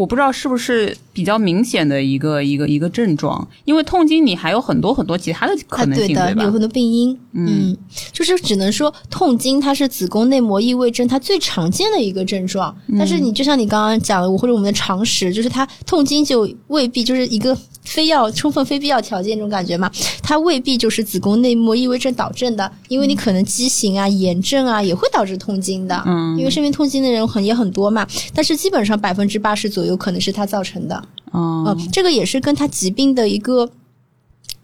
[0.00, 6.44] 我不知道是不是比较明显的一个一个一个症状，因为痛经你还有很多很多其他的可能性，啊、对的，吧？
[6.44, 7.76] 有很多病因，嗯，
[8.10, 19.90] 就是只能说痛经它是子宫内膜异位症它最常见的一个症状，但是你就像你刚刚讲的，或者我们的常识，就是它痛经就未必就是一个非要充分非必要条件这种感觉嘛，
[20.22, 31.02] 它未必就是子宫内膜异位症导致的，因为你可能畸形啊、炎症啊也会导致痛经的，嗯，因为身边痛经的人很也很多嘛，但是基本上百分之八十左右可能是它造成的。
[31.32, 33.70] 嗯，呃，这个也是跟他疾病的一个。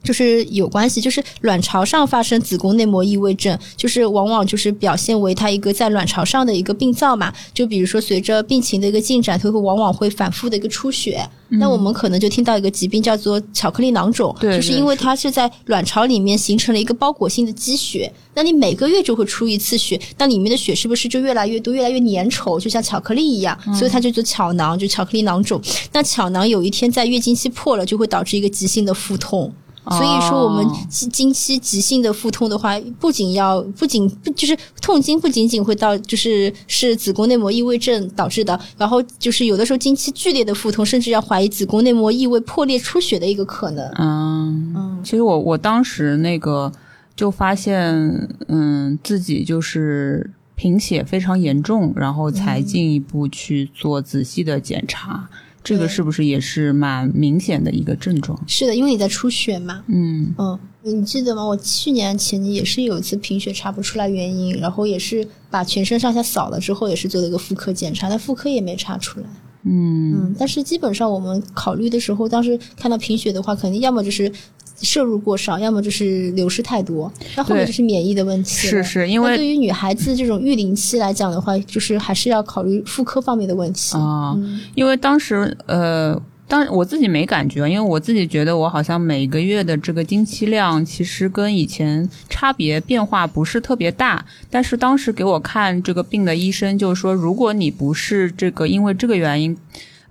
[0.07, 7.33] 就是有关系，就是卵巢上发生子宫内膜异位症，就是往往就是表现为它一个在卵巢上的一个病灶嘛。
[7.53, 11.29] 就比如说随着病情的一个进展，它会往往会反复的一个出血。
[11.49, 18.13] 那我们可能就听到一个疾病叫做巧克力囊肿，对就是因为它是在卵巢里面形成了一个包裹性的积血。
[18.35, 23.57] 那你每个月就会出一次血，那里面的血是不是就越来越多、越来越粘稠，就像巧克力一样？
[23.75, 25.61] 所以它就做巧囊，就巧克力囊肿。
[25.93, 29.53] 那巧囊有一天在月经期破了，就会导致一个急性的腹痛。
[29.91, 43.87] 所以说，我们经经期急性的腹痛的话，不仅要不仅就是痛经，不仅仅会到就是是子宫内膜异位症导致的，然后就是有的时候经期剧烈的腹痛，甚至要怀疑子宫内膜异位破裂出血的一个可能。
[43.99, 46.73] 嗯嗯，其实我我当时那个
[47.15, 55.29] 就发现，嗯，自己就是贫血非常严重，然后才进一步去做仔细的检查。
[55.67, 58.41] 这个是不是也是蛮明显的一个症状？
[58.47, 59.83] 是的，因为你在出血嘛。
[59.89, 61.45] 嗯嗯，你记得吗？
[61.45, 69.27] 我去年前年也是有一次贫血查不出来原因，然后也是把全身上下扫了之后，也是做了一个妇科检查，但妇科也没查出来。
[69.65, 74.31] 嗯嗯，但是基本上我们考虑的时候，当时看到贫血的话，肯定要么就是
[74.81, 78.69] 摄入过少，要么就是流失太多，那后面就是免疫的问题。
[78.69, 84.35] 是是，因为对于女孩子这种育龄期来讲的话，就是还是要考虑妇科方面的问题啊。
[84.37, 86.21] 嗯、因为当时呃。
[86.49, 94.25] 当我自己没感觉，因为我自己觉得我好像每个月的这个经期量其实跟以前差别变化不是特别大。
[94.49, 99.59] 但是当时给我看这个病的医生就说，如果你不是这个因为这个原因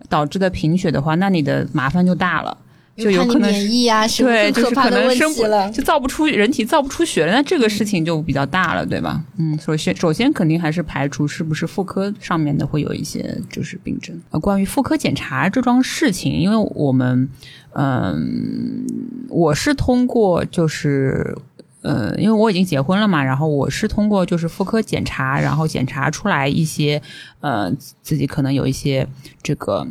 [0.10, 2.58] 导致的贫血的话，那你的麻烦就大了。
[2.98, 9.22] 就有可能免疫啊，对，就是可能生不就造不出人体造不出血了，那这个事情就比较大了，对吧？
[9.38, 14.18] 嗯，首先首先肯定还是排除是不是妇科上面的会有一些就是病症。
[14.30, 17.28] 呃，关于妇科检查这桩事情，因为我们
[17.74, 18.86] 嗯，
[19.28, 21.38] 我是通过就是
[21.82, 27.02] 呃，因为我已经结婚了嘛，然后我是通过就是妇科检查，然后检查出来一些
[27.42, 27.70] 呃
[28.02, 29.06] 自己可能有一些
[29.44, 29.86] 这个。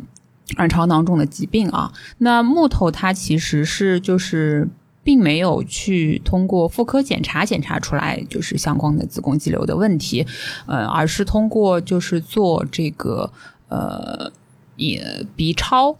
[0.57, 4.67] 卵巢囊肿的疾病啊，那木头它其实是就是
[5.03, 10.25] 并没有去通过妇科检查检查出来就是相关的子宫肌瘤的问题，
[10.67, 13.31] 呃，而是通过就是做这个
[13.69, 14.31] 呃
[14.75, 15.97] 也 B 超，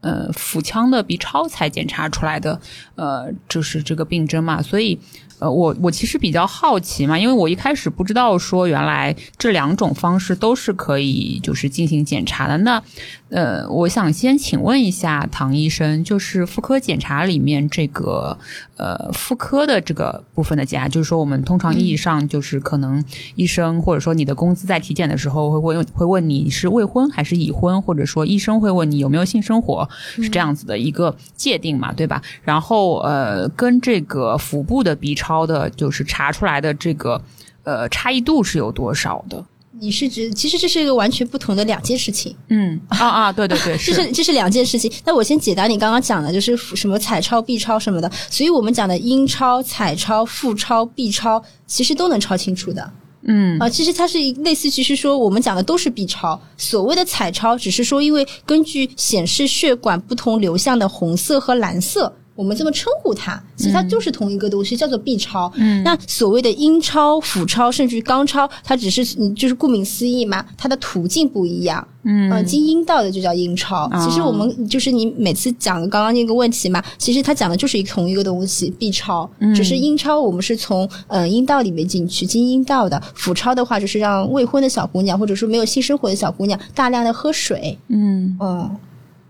[0.00, 2.60] 呃腹腔的 B 超才检查出来的，
[2.94, 4.98] 呃，就是这个病症嘛，所以。
[5.38, 12.58] 呃，我我其实比较好奇嘛，因为我一开始不知道说原来这两种方式都是可以就是进行检查的。
[12.58, 12.82] 那
[13.28, 18.36] 呃，我想先请问一下唐医生，就是妇科检查里面这个
[18.76, 23.04] 呃妇科的这个部分的检查，就是说我们通常意义上就是可能
[23.36, 32.20] 医生或者说你的公司在体检的时候会问会问你是未婚还是已婚，或者说医生会问你有没有性生活，是这样子的一个界定嘛，对吧？
[32.42, 35.27] 然后呃，跟这个腹部的 B 超。
[35.28, 37.20] 超的，就是查出来的这个
[37.64, 39.44] 呃差异度是有多少的？
[39.80, 42.34] 你是指，其实这是一个完全不同的两件事情。
[42.48, 44.90] 嗯啊啊，对对对，这是这是两件事情。
[45.04, 48.10] 那我先解答你刚刚讲的，就是什么彩超、B 超什么的。
[48.30, 52.90] 所以我们讲的阴超、彩超、腹超、B 超，其实都能超清楚的。
[53.22, 56.40] 嗯啊，其实它是类似，其实说我们讲的都是 B 超。
[56.56, 62.12] 所谓的彩超，只是说因为根据显示血管不同流向的红色和蓝色。
[62.38, 65.50] 我们这么称呼它，其实它就是同一个东西，叫做 B 超。
[65.56, 71.84] 嗯，那所谓的阴超、腹超，甚至于肛超，它只是就是顾名思义嘛，它的途径不一样。
[72.04, 73.90] 嗯，呃，经阴道的就叫阴超。
[74.04, 79.28] 其实我们就是你每次讲刚刚那个问题嘛，其实它讲的就是一同一个东西，B 超。
[79.40, 83.02] 嗯，只是阴超我们是从呃阴道里面进去，经阴道的。
[83.16, 87.76] 腹超的话，就是让未婚的小姑娘或者说没有性生活的小姑娘大量的喝水。
[87.88, 88.76] 嗯嗯。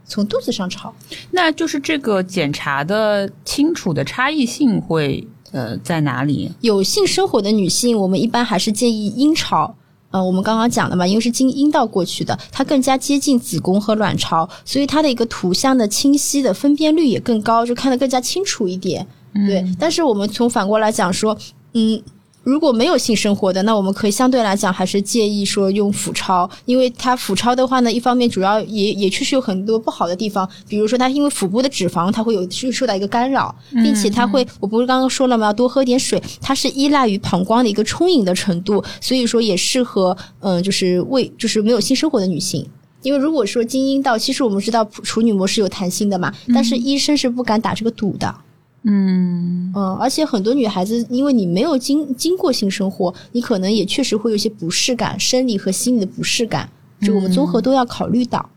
[0.08, 0.92] 从肚子上超，
[1.30, 6.50] 那就是这个检查的清楚的差异性会呃在哪里？
[6.62, 9.74] 有性生活的女性，我们一般还是建议阴超。
[10.10, 19.06] 呃，我们刚刚讲的嘛，因为是经阴道过去的，它更加接近子宫和卵巢，所以它的一个图像的清晰的分辨率也更高，就看得更加清楚一点。
[19.34, 21.36] 对，但是我们从反过来讲说，
[21.74, 22.02] 嗯。
[22.48, 35.48] 如果没有性生活的，那我们可以相对来讲还是建议说用腹超，因为它腹超的话呢，一方面主要也也确实有很多不好的地方，比如说它因为腹部的脂肪，它会有去受到一个干扰，并且它会，我不是刚刚说了吗？
[35.48, 42.66] 要多喝点水，它是依赖于膀胱的一个充盈的程度，所以说也适合嗯，就是为就是没有性生活的女性。
[43.02, 48.26] 因为如果说经阴道，其实我们知道处女膜是有弹性的嘛，但是医生是不敢打这个赌的。
[48.26, 48.44] 嗯
[48.90, 56.70] 嗯嗯，而且很多女孩子，因为你没有经经过性生活，你可能也确实会有一些不适感，生理和心理的不适感，
[57.02, 58.48] 就我们综合都要考虑到。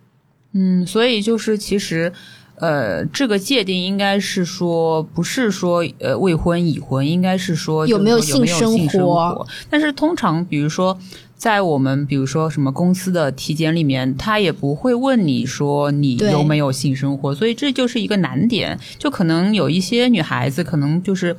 [0.54, 2.14] 嗯，所以就是其实，
[2.56, 9.46] 呃，这个界定应该是说，不是说呃未婚已婚，应该是说有没有性生活。
[9.70, 10.98] 但是通常，比如说。
[11.42, 18.78] 在我们比如说什么公司的体检里面，他也不会问你说你有没有性生活，所以这就是一个难点。
[19.00, 21.36] 就可能有一些女孩子，可能就是，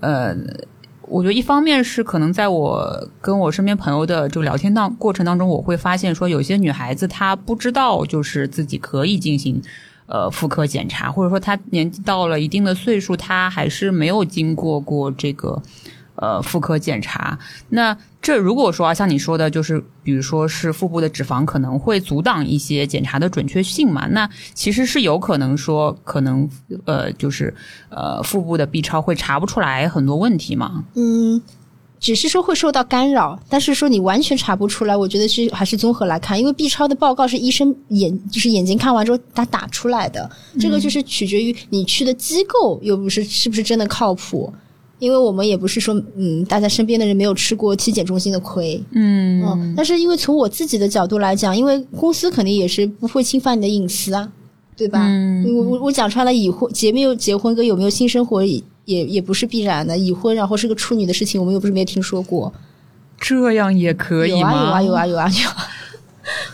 [0.00, 0.34] 呃，
[1.02, 9.60] 我觉得一方面是可能在我跟我身边朋友的就聊天当过程当中，我会发现说有些女孩子她不知道就是自己可以进行
[10.06, 15.60] 呃妇科检查，或者说她年纪到了一定的岁数，她还是没有经过过这个。
[16.22, 17.36] 呃，妇科检查，
[17.70, 24.06] 那这如果说啊，像你说的，就是比如说是腹部的脂肪可能会阻挡一些检查的准确性嘛？
[24.06, 26.48] 那其实是有可能说，可能
[26.84, 27.52] 呃，就是
[27.88, 30.84] 呃，腹部的 B 超会查不出来很多问题嘛？
[30.94, 31.42] 嗯，
[31.98, 40.30] 只是说会受到干扰，但是说你完全查不出来，我觉得是还是综合来看，因为 B 超的报告是医生眼就是眼睛看完之后他打出来的，
[40.60, 44.54] 这个就是取决于你去的机构又不是是不是真的靠谱。
[45.02, 49.42] 因为我们也不是说，嗯，大家身边的人没有吃过体检中心的亏，嗯。
[49.44, 54.30] 嗯，但是因为从我自己的角度来讲，因为公司肯定也是不会侵犯你的隐私啊，
[54.76, 55.00] 对吧？
[55.02, 62.52] 嗯，我我我讲穿了，已婚结没有结婚跟有没有性生活也也不是必然的，已婚然后是个处女的事情，我们又不是没有听说过，
[63.18, 64.52] 这样也可以吗？
[64.52, 65.56] 有啊有啊有啊有啊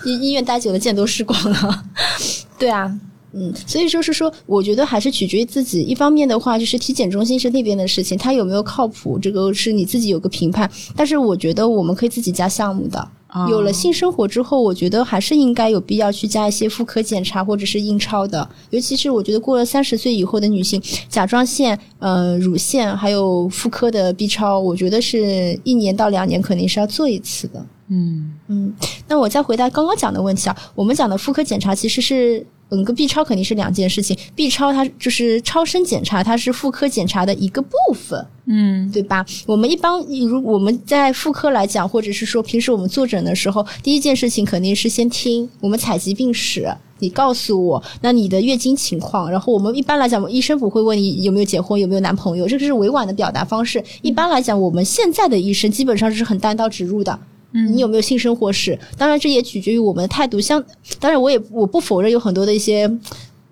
[0.04, 1.84] 有， 医医院待久了见多识广了，
[2.58, 2.98] 对啊。
[3.32, 5.82] 嗯，所以就是说，我觉得还是取决于自己。
[5.82, 10.70] 一方面的话，就是体检中心是那边的事情，它有没有靠谱，这个是你自己有个评判。
[10.96, 13.08] 但是我觉得我们可以自己加项目的。
[13.50, 18.48] 有了性生活之后，我觉得还是应该有必要去加一些妇科检查或者是印钞的。
[18.70, 27.66] 尤其是我觉得过了三十岁以后的女性，甲状腺、呃乳腺还有妇科的 B 超，我觉得是一年到两年肯定是要做一次的。
[27.90, 28.72] 嗯嗯，
[29.06, 32.44] 那我再回答刚刚讲的问题啊，我们讲的妇科检查其实是。
[32.70, 34.16] 嗯，跟 B 超肯定是两件事情。
[34.35, 39.24] B 超它就是超声检查，它是妇科检查的一个部分，嗯，对吧？
[39.46, 49.31] 我们一般如我们在妇科来讲，或者是说平时我们坐诊的时候，第一件事情肯定是先听我们采集病史，你告诉我那你的月经情况。
[49.31, 53.83] 然后我们一般来讲，医生不会问你有没有结婚，有没有男朋友，这个是委婉的表达方式。
[54.02, 57.18] 一般来讲，我们现在的医生基本上是很单刀直入的。
[57.52, 58.78] 你有没有性生活史？
[58.96, 60.38] 当然，这也取决于我们的态度。
[60.38, 60.62] 像，
[61.00, 62.90] 当然，我也我不否认有很多的一些，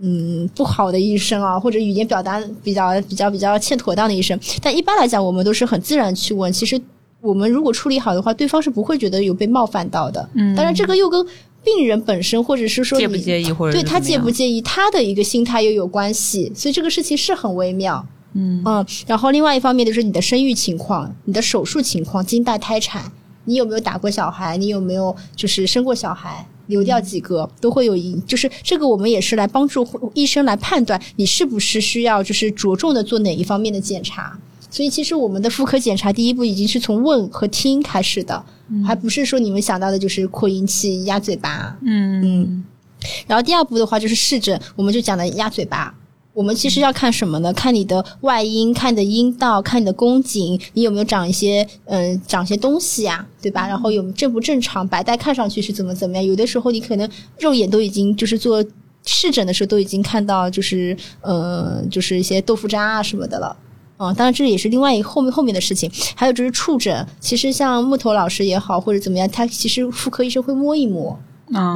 [0.00, 4.38] 嗯，不好的医生啊，或者语言表达比较比较比较欠妥当的医生。
[4.62, 6.52] 但一般来讲，我们都是很自然去问。
[6.52, 6.78] 其实，
[7.22, 10.28] 我们如果处理好的话，对方是不会觉得有被冒犯到的。
[10.34, 11.26] 嗯，当然，这个又跟
[11.64, 16.52] 病人本身，或者是说介不介意，或者对他介不介意，他的一个心态又有关系。
[16.54, 18.06] 所以这个事情是很微妙。
[18.34, 23.10] 嗯嗯，然后另外一方面就是你的生育情况、你的手术情况、经带胎产。
[23.46, 24.58] 你有没有打过小孩？
[24.58, 26.46] 你有没有就是生过小孩？
[26.66, 34.36] 流掉几个都会有影，就是这个我们也是来帮助医生来判断你是不是需要就是着重的做哪一方面的检查。
[34.68, 38.44] 所以其实我们的妇科检查第一步已经是从问和听开始的，
[38.84, 41.76] 还不是说你们想到的就是扩音器压嘴巴。
[41.82, 42.64] 嗯嗯。
[43.28, 45.94] 然后第二步的话就是试诊，我们就讲的压嘴巴。
[46.36, 47.50] 我们其实要看什么呢？
[47.54, 53.66] 看你的外阴，看你的阴道，看你的宫颈，你有没有长一些嗯长些东西呀，对吧？
[53.66, 56.22] 然后有正不正常，白带看上去是怎么怎么样？
[56.22, 58.62] 有的时候你可能肉眼都已经就是做
[59.06, 63.56] 视诊的时候都已经看到就是呃就是一些豆腐渣啊什么的了，
[63.96, 65.90] 啊，当然这也是另外一个后面后面的事情。
[66.14, 71.18] 还有就是触诊，其实像木头老师也好或者怎么样，他其实妇科医生会摸一摸。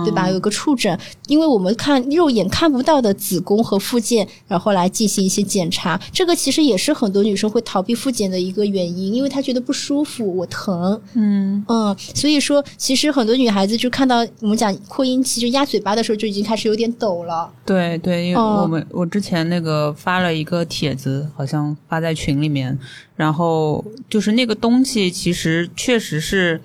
[0.04, 0.28] 对吧？
[0.28, 6.00] 有个触诊，因为我们看肉眼看不到的子宫和附件，然后来进行一些检查。
[6.12, 11.00] 这个其实也是很多女生会逃避复检的一个原因，因为她觉得不舒服，我疼。
[11.14, 17.48] 嗯嗯，所以说，其实很多女孩子就看到我们讲扩音器就压嘴巴的时候，就已经开始有点抖了。
[17.64, 22.76] 对对，因为我们我之前那个发了一个帖子，好像发在群里面，
[23.14, 26.60] 然后就是那个东西，其实确实是，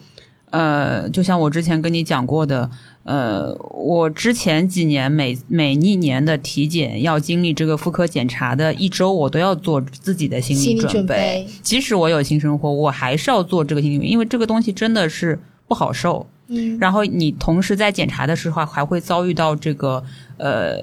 [0.49, 2.71] 呃，就像我之前跟你讲过的。
[3.05, 16.25] 呃，我之前几年每每一年的体检要经历这个妇科检查的一周，我都要做自己的心心理准准备即使我有性生活，我还是要做这个心理准备，因为这个东西真的是不好受。
[16.47, 20.03] 嗯，然后你同时在检查的时候，还会遭遇到这个
[20.37, 20.75] 呃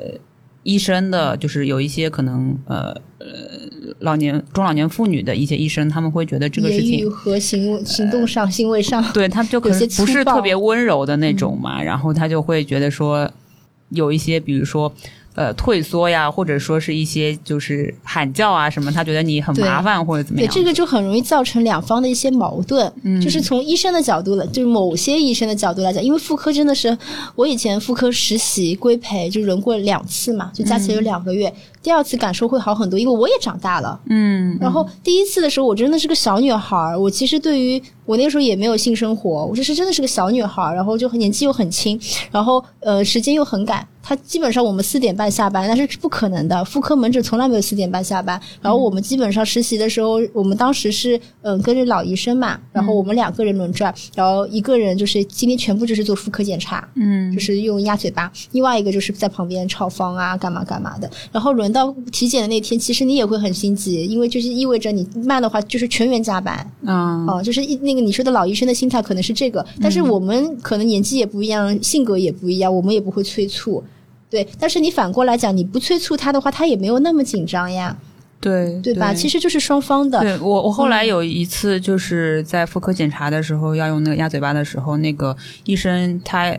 [0.62, 3.26] 医生的，就是有一些可能呃呃
[4.00, 13.30] 老年中老年妇女的一些医生，他们会觉得这个事情和行行动上、行为上，对他就可能不是特别温柔的那种嘛，然后他就会觉得说
[13.90, 14.92] 有一些，比如说。
[15.35, 20.55] 呃，退缩呀，或者说是一些就是喊叫啊什么，他觉得你很麻烦或者怎么对样。
[20.55, 22.93] 这个就很容易造成两方的一些矛盾。
[23.03, 26.97] 嗯，就是从医生的角度来，就是某些医生的角度来讲，因为妇科真的是
[27.35, 31.51] 我以前妇科实习规培就轮过两次嘛，就加起来有两个月。
[31.83, 33.99] 第二次感受会好很多，因为我也长大了。
[34.09, 36.99] 嗯，然后第一次的时候，我真的是个小女孩儿。
[36.99, 43.87] 我其实对于我那个时候也没有性生活，我就是真的是个小女孩儿，然后就很年纪又很轻，然后呃时间又很赶。
[44.05, 48.39] 他基本上我们四点半下班，那是不可能的，妇科门诊从来没有四点半下班。
[48.61, 61.09] 然后我们基本上实习的时候，我们当时是嗯、跟着老医生嘛，然后我们两个人轮转，然后一个人就是今天全部就是做妇科检查，嗯，就是用鸭嘴巴，另外一个就是在旁边抄方啊，干嘛干嘛的。
[61.30, 73.83] 然后轮到体检的那天，其实你也会很心急，因为就是意味着你慢的话就是全员加班嗯哦、就是一那个你说的老医生的心态可能是这个，但是我们可能年纪也不一样，性格也不一样，我们也不会催促。
[74.29, 77.97] 对，但是你反过来讲，你不催促他的话，他也没有那么紧张呀，
[78.41, 79.14] 对对吧？
[79.14, 80.20] 其实就是双方的。
[80.20, 86.57] 对我，我后来有一次就是在妇科检查的时候要用那个鸭嘴巴的时候，那个医生他。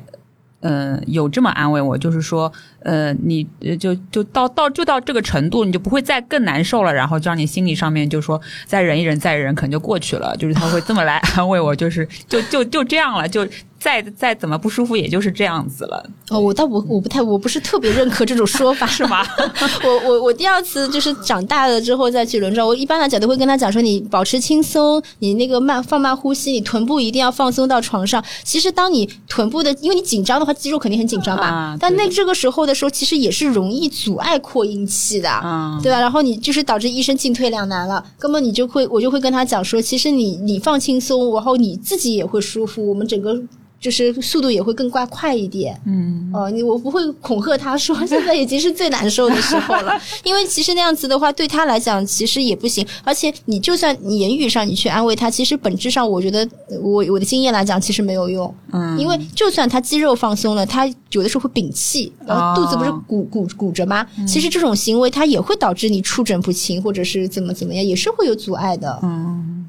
[0.66, 2.50] 嗯、有这么安慰我，就是说，
[2.84, 10.36] 呃，你呃就就到到就到这个程度，你就不会再更难受了，然后就让你心理上面就说再忍一忍，再忍，可能就过去了。
[10.38, 13.48] 就是他会这么来 安慰我，就是就就就这样了，就
[13.80, 19.26] 再再怎么不舒服，也就是这样子了，哦，我倒不，我不太，我不是特别认可这种说法， 是吗？
[19.84, 28.24] 我我我第二次就是长大了之后再去轮转，我一般来讲都会跟他讲说，你保持轻松，你那个慢放慢呼吸，你臀部一定要放松到床上。
[28.44, 35.30] 其实当你臀部的，因为你紧张的话，肌肉肯定很紧张吧，啊但那这个时候的时候，其实也是容易阻碍扩音器的。
[35.44, 36.00] 嗯，对吧？
[36.00, 43.38] 然后你就是导致医生进退两难了，根本你就会，我就会跟他讲说，其实你你放轻松，然后你自己也会舒服，我们整个
[43.84, 45.78] 就是速度也会更快快一点。
[45.86, 56.48] 嗯，哦，你我不会恐吓他说 现在已经是最难受的时候了，因为其实那样子的话对他来讲其实也不行，而且你就算你言语上你去安慰他，其实本质上我觉得
[56.82, 64.08] 我我的经验来讲其实没有用，嗯，因为就算他肌肉放松了，他有的时候会屏气，然后肚子不是哦鼓鼓鼓着吗？
[64.26, 68.98] 其实这种行为它也会导致你触诊不清，或者是怎么怎么样，也是会有阻碍的。
[69.04, 69.68] 嗯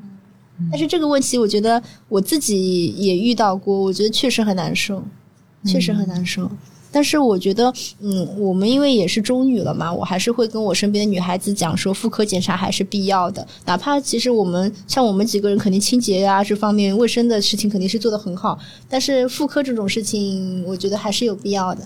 [0.70, 5.02] 但是这个问题，我觉得我自己也遇到过，我觉得确实很难受，
[5.64, 6.50] 确实很难受。
[6.92, 13.44] 但是我觉得，嗯，我们因为也是中女了嘛，我还是会跟我身边的女孩子讲说，妇科检查还是必要的。
[13.66, 18.56] 哪怕其实我们像我们几个人，肯定清洁啊这方面卫生的事情肯定是做得很好，
[18.88, 21.82] 但是妇科这种事情，我觉得还是有必要的。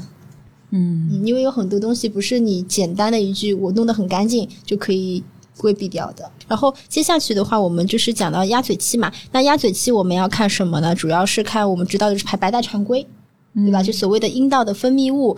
[0.72, 5.24] 嗯嗯，因为有很多东西不是你简单的一句“我弄得很干净”就可以
[5.58, 6.30] 规避掉的。
[6.46, 9.12] 然后接下去的话，我们就是讲到鸭嘴器嘛。
[9.32, 10.94] 那鸭嘴器我们要看什么呢？
[10.94, 13.06] 主要是看我们知道的是排白带常规。
[13.54, 13.82] 对吧？
[13.82, 15.36] 就所谓的阴道的分泌物，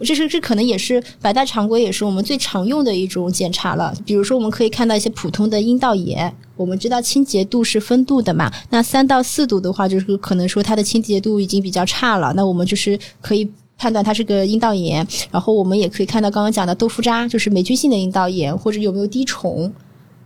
[0.00, 3.94] 这是这可能也是白带常规，也是我们最常用的一种检查了。
[4.04, 8.52] 比如说，我们可以看到一些普通的阴道炎，我们知道清洁度是分度的嘛。
[8.68, 13.50] 那三到四度的话，就是可能说它的清洁度已经比较差了，那我们就是可以。
[13.82, 19.72] 判断它是个阴道炎，然后我们也可以看到刚刚讲的豆腐渣，就是霉菌性的阴道炎，或者有没有滴虫，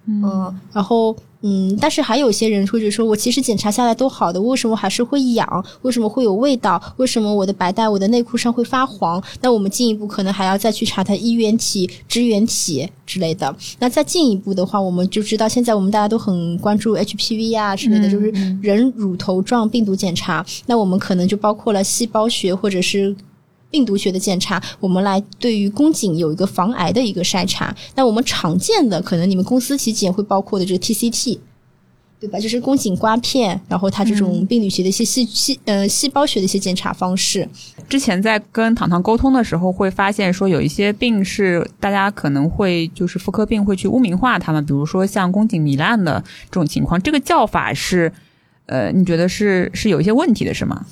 [0.05, 5.65] 嗯，然后嗯，但是还有些人会觉得说，我其实检查下来都好的，为什么还是会痒？
[5.81, 6.81] 为什么会有味道？
[6.99, 9.23] 为什么我的白带、我的内裤上会发黄？
[9.41, 13.57] 那我们进一步可能还要再去查它衣原体、支原体之类的。
[13.79, 18.31] 那再进一步的话，我们就知道现在我们大家都很关注 HPV 啊之类的，就是
[18.61, 20.45] 人乳头状病毒检查。
[20.67, 23.17] 那我们可能就包括了细胞学或者是。
[23.71, 27.75] 病毒学的检查，我们来对于宫颈有一个防癌的一个筛查。
[27.95, 31.39] 那我们常见的，可能你们公司体检会包括的这个 TCT，
[32.19, 32.39] 对吧？
[32.39, 37.47] 就是宫颈刮片，然后它这种病理学的一些细细呃细胞学的一些检查方式。
[37.89, 48.11] 之前在跟糖糖沟通的时候，会发现说有一些病是大家可能会就是妇科病会去污名化他们，比如说像宫颈糜烂的这种情况，这个叫法是
[48.67, 50.87] 呃，你觉得是是有一些问题的，是吗？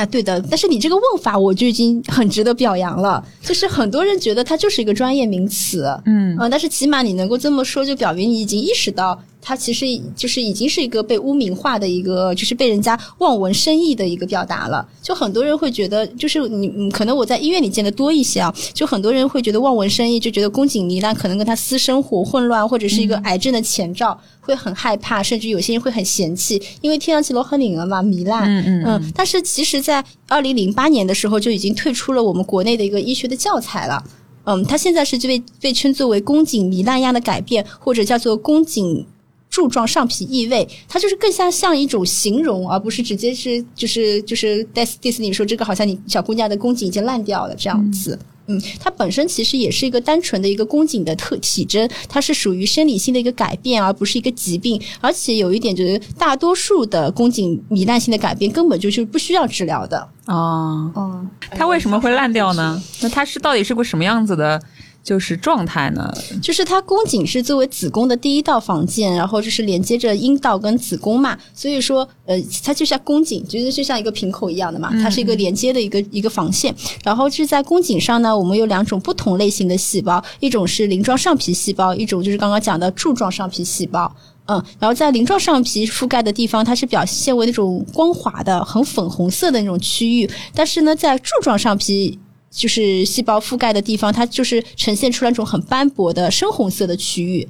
[0.00, 3.22] 啊，对的，但是你这个问法我就已经很值得表扬了。
[3.42, 14.86] 就是很多人觉得它就是一个专业名词，嗯啊、但是起码你能够这么说，就表明你已经意识到它其实就是已经是一个被污名化的一个，就是被人家望文生义的一个表达了。
[15.02, 28.44] 就很多人会觉得，就是你可能我在医院里见的多一些啊，就很多人会觉得望文生义，就觉得宫颈糜烂可能跟他私生活混乱或者是一个癌症的前兆，会很害怕，甚至有些人会很嫌弃，因为听上去罗很灵了嘛，糜烂。
[28.44, 29.12] 嗯嗯嗯。
[29.14, 34.04] 但是其实，在二零零八年的时候就已经退出了我们国内的一个医学的教材了。
[34.44, 39.06] 嗯，它现在是被被称作为宫颈糜烂样的改变，或者叫做宫颈
[39.50, 48.18] 柱状上皮异味，它就是更像像一种形容，而不是直接是就是就是戴斯蒂斯你说这个好像你小姑娘的宫颈已经烂掉了这样子。
[48.46, 54.80] 嗯，它本身其实也是一个单纯的一个宫颈的特体征，它是属于生理性的一个改变，而不是一个疾病。
[55.00, 60.08] 而且有一点就是，大多数的宫颈糜烂性的改变根本就是不需要治疗的。
[60.26, 62.82] 哦，哦，它为什么会烂掉呢？
[63.02, 64.60] 那它是到底是个什么样子的？
[65.02, 76.74] 就是状态呢，就是它宫颈是作为子宫的第一道防线，然后就是连接着阴道跟子宫嘛，所以说呃，它就像宫颈，就是就像一个瓶口一样的嘛，它是一个连接的一个一个防线。
[77.02, 84.14] 然后是在宫颈上呢，我们有两种不同类型的细胞，一种是鳞状上皮细胞，一种就是刚刚讲的柱状上皮细胞。
[84.46, 92.18] 嗯，然后在鳞状上皮覆盖的地方，它是表现为那种光滑的、很粉红色的那种区域，但是呢，在柱状上皮。
[92.50, 97.48] 就是细胞覆盖的地方，它就是呈现出来一种很斑驳的深红色的区域，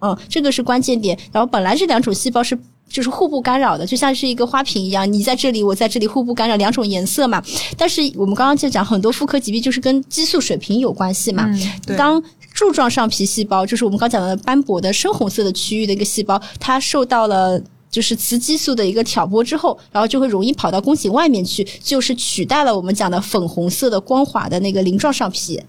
[0.00, 1.18] 嗯，这个是关键点。
[1.32, 7.42] 然后本来这两种细胞是就是互不干扰的，就像是一个花瓶一样，你在这里，我在这里，互不干扰，两种颜色嘛。
[7.78, 11.48] 但是我们刚刚就讲，很多妇科疾病就是跟激素水平有关系嘛。
[11.96, 12.22] 当
[12.52, 17.62] 柱状上皮细胞，就是我们刚讲的斑驳的深红色的区域的一个细胞，它受到了。
[17.92, 25.62] 就是雌激素的一个挑拨之后，然后就会容易跑到宫颈外面去，就是取代了我们讲的粉红色的光滑的那个鳞状上皮，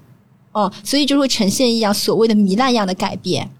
[0.54, 3.52] 哦，所以就会呈现一样所谓的糜烂样的改变。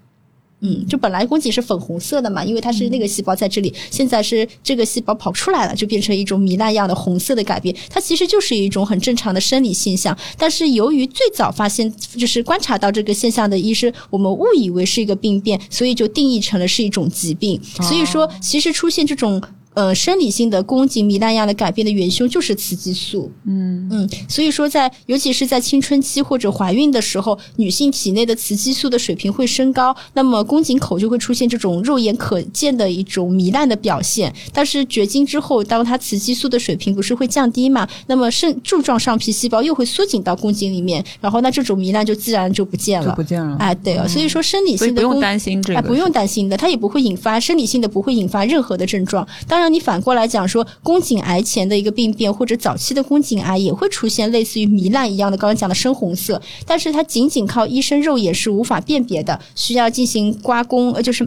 [0.66, 7.76] 嗯，就本来宫颈是粉红色的嘛，因为它是那个细胞在这里，现在是这个细胞跑出来了，就变成一种糜烂样的红色的改变。
[7.90, 17.60] 它其实就是一种很正常的生理现象，但是由于最早发现就是观察到这个现象的医生，我们误以为是一个病变，所以就定义成了是一种疾病。
[17.82, 19.42] 所以说，其实出现这种。
[19.74, 23.30] 呃，生理性的宫颈糜烂样的改变的元凶就是雌激素。
[23.44, 34.32] 嗯嗯，所以说在尤其是在青春期或者怀孕的时候，女性体内的雌激素的水平会升高，那么宫颈口就会出现这种肉眼可见的一种糜烂的表现。
[34.52, 37.84] 但是绝经之后，当它雌激素的水平不是会降低嘛？
[38.06, 43.56] 那么肾柱状上皮细胞又会缩紧到宫颈里面，然后那这种糜烂就自然就不见了，就不见了。
[43.58, 49.26] 哎，对啊，所以说生理性的不用担心这个，不用担心的，它也不会引发生理性的，不会引发任何的症状。
[49.48, 49.63] 当然。
[49.64, 61.26] 那你反过来讲说，宫颈癌前的一个病变或者早期的宫颈癌也会出现类似于糜烂一样的，刚刚讲的深红色，但是它仅仅靠医生肉眼是无法辨别的，需要进行刮宫，呃，就是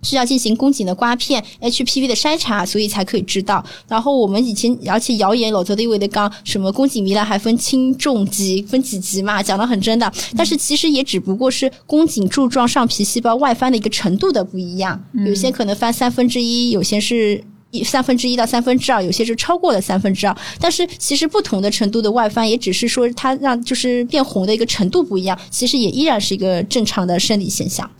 [0.00, 3.62] 需要进行宫颈的刮片、HPV 的筛查，所以才可以知道。
[3.86, 17.44] 然后我们以前而且谣言老早的以为的刚什么宫颈糜烂还分轻重级，分几级嘛，讲的很真的，但是其实也只不过是宫颈柱状上皮细胞外翻的一个程度的不一样，有些可能翻三分之一，有些是。
[17.84, 27.90] 三分之一到三分之二，有些是超过了三分之二，但是其实不同的程度的外翻，也只是说它让就是变红的一个程度不一样，其实也依然是一个正常的生理现象。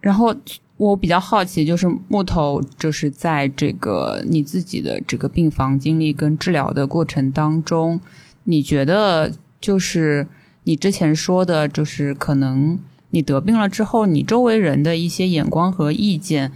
[0.00, 0.34] 然后
[0.76, 8.00] 我比较好奇，就是木头，就是在这个你自己的这个病房经历跟治疗的过程当中，
[8.44, 10.26] 你觉得就是。
[10.70, 12.78] 你之前说的，就是可能
[13.10, 16.52] 你得病了之后，你周围人的一些眼光和意见，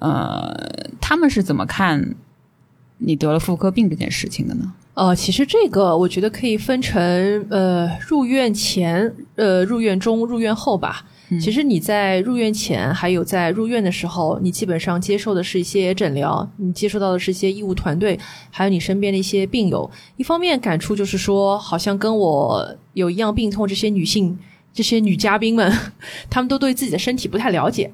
[0.00, 0.52] 呃，
[1.00, 2.16] 他们是怎么看
[2.98, 4.72] 你得了妇科病这件事情的呢？
[4.94, 7.00] 呃，其实这个我觉得可以分成
[7.50, 11.04] 呃入院前、呃入院中、入院后吧。
[11.40, 18.18] 其实你在入院前，还有在入院的时候，你基本上接受的是一些诊疗，你接受到的是一些医务团队，
[18.50, 19.90] 还有你身边的一些病友。
[20.18, 24.38] 一方面感触就是说，好像跟我有一样病痛，这些女性、
[24.74, 25.72] 这些女嘉宾们，
[26.28, 27.92] 她们都对自己的身体不太了解，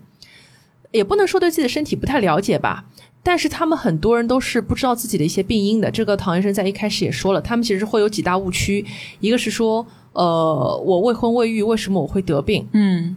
[0.90, 2.86] 也不能说对自己的身体不太了解吧。
[3.22, 5.90] 但是他们很多人都是不知道自己的一些病因的。
[5.90, 8.84] 这个唐医生在一开始也说了，他们其实会有几大误区，
[9.20, 9.86] 一个是说，
[10.18, 12.66] 呃，我未婚未育，为什么我会得病？
[12.72, 13.16] 嗯。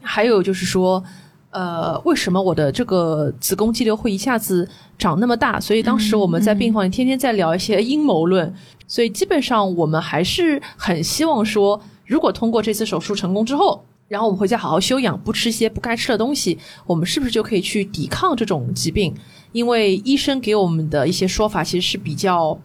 [0.00, 1.02] 还有就是说，
[1.50, 5.58] 呃，为什么我的这个子宫肌瘤会一下子长那么大？
[5.58, 8.54] 所以当时我们在病房里天天在聊一些阴谋论。
[8.86, 19.12] 所以基本上我们还是很希望说，如果通过这次手术成功之后，然后我们回家好好休养，不吃一些不该吃的东西，我们是不是就可以去抵抗这种疾病？
[19.50, 22.56] 因为医生给我们的一些说法其实是比较。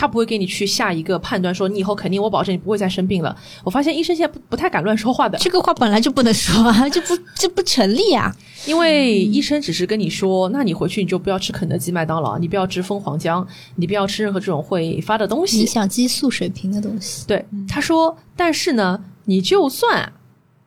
[0.00, 3.36] 他不会给你去下一个判断，说你以后肯定我保证你不会再生病了。
[3.62, 8.34] 我发现医生现在不不太敢乱说话的，这个话本来就不能说啊， 这不这不成立啊。
[8.64, 13.46] 因为医生只是跟你说，那你回去你就不要吃肯德基、麦当劳，你不要吃蜂皇浆，
[13.76, 17.26] 你不要吃任何这种会发的东西，影响激素水平的东西。
[17.26, 20.10] 对，他说，但是呢，你就算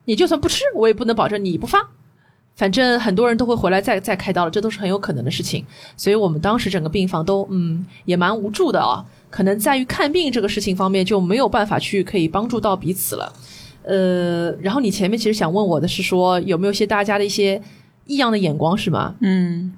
[0.04, 1.80] 你就算不吃，我也不能保证你不发。
[2.56, 5.66] 反正很多人都会回来再再开刀了，这都是很有可能的事情。
[5.96, 9.04] 所以我们当时整个病房都嗯也蛮无助的啊。
[9.34, 13.32] 可能在于看病这个事情方面就没有办法去可以帮助到彼此了，
[13.82, 17.60] 呃，然后你前面其实想问我的是说有没有些大家的一些
[18.06, 19.16] 异样的眼光是吗？
[19.22, 19.72] 嗯。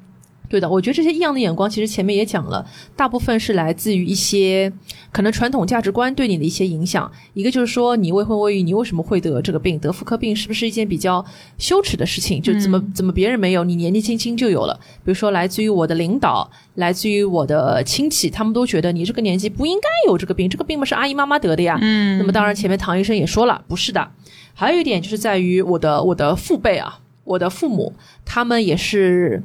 [0.49, 4.72] 对的，我觉得这些异样的眼光，其实前面也讲了，大部分是来自于一些
[5.11, 7.11] 可能传统价值观对你的一些影响。
[7.34, 9.78] 一个就是说，你未婚未育，你为什么会得这个病？
[9.78, 11.24] 得妇科病是不是一件比较
[11.59, 12.40] 羞耻的事情？
[12.40, 14.78] 就怎么怎么别人没有，你年纪轻轻就有了？
[15.05, 21.76] 比如说，来自于我的领导，来自于我的亲戚，他们都觉得你这个年纪不应该有这个病，这个病嘛是阿姨妈妈得的呀。
[21.80, 22.18] 嗯。
[22.18, 24.09] 那么当然，前面唐医生也说了，不是的。
[24.55, 27.92] 还有一点就是在于我的我的父辈啊，我的父母，
[28.24, 29.42] 他们也是。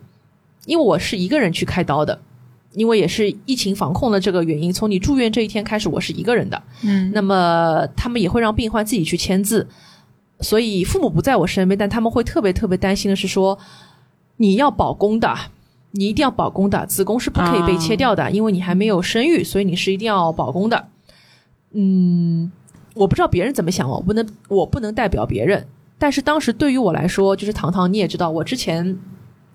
[0.66, 2.20] 因为我是一个人去开刀的，
[2.74, 6.62] 因为也是疫情防控的这个原因，从你住院这一天开始，我是一个人的。
[6.84, 9.68] 嗯，那么他们也会让病患自己去签字，
[10.40, 13.58] 所以父母不在我身边，但他们会特别特别担心的是说，
[14.38, 15.36] 你要保宫的，
[15.92, 20.88] 你一定要保宫的，子宫是不可以被切掉的，因为你还没有生育，所以你是一定要保宫的。
[21.74, 22.52] 嗯，
[22.94, 25.66] 我不知道别人怎么想，我不能我不能代表别人，
[25.98, 28.98] 但是当时对于我来说，就是糖糖，你也知道，我之前。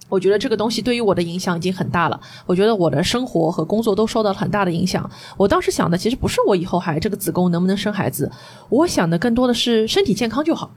[0.09, 2.21] 我觉得这个东西对于我的影响已经很大了。
[2.47, 5.09] 我觉得我的生活和工作都受到了很大的影响。
[5.37, 8.31] 我当时想的其实不是我以后还这个子宫能不能生孩子，
[8.69, 10.71] 我想的更多的是身体健康就好。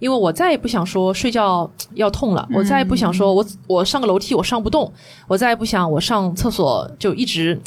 [0.00, 4.92] 因为我再也不想说睡觉要痛了，我再也不想说我我上个楼梯我上不动，
[5.28, 7.58] 我再也不想我上厕所就一直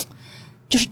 [0.68, 0.90] 就是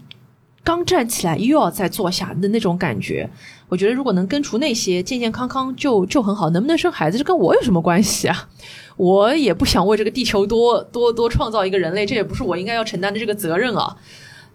[0.64, 3.28] 刚站起来又要再坐下的那种感觉。
[3.68, 6.48] 我觉得如果能根除那些，健健康康就就很好。
[6.50, 8.48] 能不能生孩子，这跟我有什么关系啊？
[8.96, 13.96] 我也不想为这个地球多多多创造一个人类，这也不是我应该要承担的这个责任啊。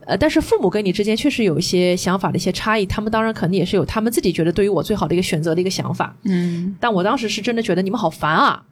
[0.06, 6.16] 呃，但是父母跟你之间确实有一些想法的一些差异，他们当然肯定也是有他们自己觉得对于我最好的一个选择的一个想法。
[6.24, 8.64] 嗯，但我当时是真的觉得你们好烦啊，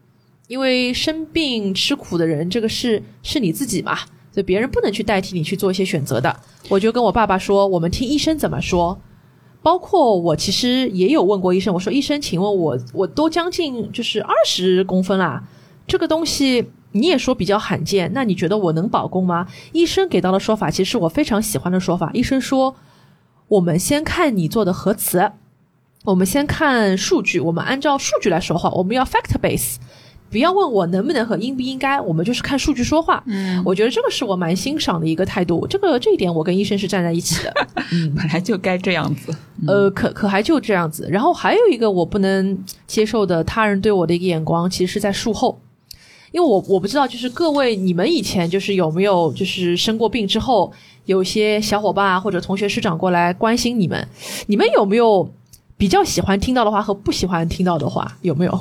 [0.48, 3.96] 因为生病吃苦的人，这个是是你自己嘛，
[4.32, 6.36] 所以别人不能去代替你去做一些选择的。
[6.68, 9.00] 我就跟我爸爸说，我们听医生怎么说。
[9.62, 15.44] 包括我其实也有问过医生，我说医生，请问我我都将近就是二十公分啦。
[15.90, 19.48] 这个东西你也说比较罕见，那你觉得我能保宫吗？
[19.74, 22.12] 医生给到的说法其实是我非常喜欢的说法。
[22.14, 22.76] 医生说，
[23.48, 25.32] 我们先看你做的核磁，
[26.06, 29.78] 我们先看数据，我们按照数据来说话，我们要 fact base，
[30.32, 33.24] 不要问我能不能和应不应该，我们就是看数据说话。
[33.26, 37.54] 嗯，我觉得这个是我蛮欣赏的一个态度，这个这一点我跟医生是站在一起的。
[37.92, 39.36] 嗯，本来就该这样子。
[39.68, 41.08] 呃，可可还就这样子。
[41.12, 45.60] 然后还有一个我不能接受的他人对我的一个眼光，其实是在术后。
[46.32, 50.72] 因为我我不知道，就是各位你们以前就是有没有就是生过病之后，
[51.06, 54.08] 有些小伙伴啊或者同学师长过来关心你们，
[54.48, 55.32] 你们有没有
[55.78, 58.18] 比较喜欢听到的话和不喜欢听到的话？
[58.22, 58.60] 有没有？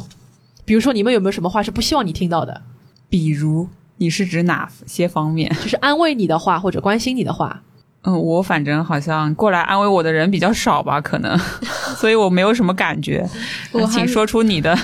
[0.64, 2.62] 比如说你们有没有什么话是不希望你听到的？
[3.08, 5.50] 比如你是指哪些方面？
[5.62, 7.62] 就是安慰你的话或者关心你的话。
[8.02, 11.36] 嗯，我反正好像过来安慰我的人比较少吧，可能，
[11.98, 13.28] 所以我没有什么感觉。
[13.90, 14.78] 请说出你的。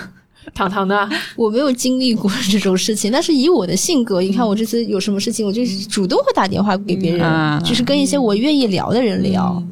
[0.52, 9.62] 糖糖的， 我没有经历过这种事情，但是以我的性格，你看我这次有什么事情，我就主动会打电话给别人，就是跟一些我愿意聊的人聊。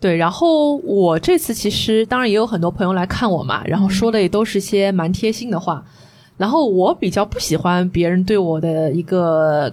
[0.00, 5.84] 对，然后我这次其实当然也有很多朋友来看我嘛，然后说的也都是些蛮贴心的话。
[6.36, 9.72] 然后我比较不喜欢别人对我的一个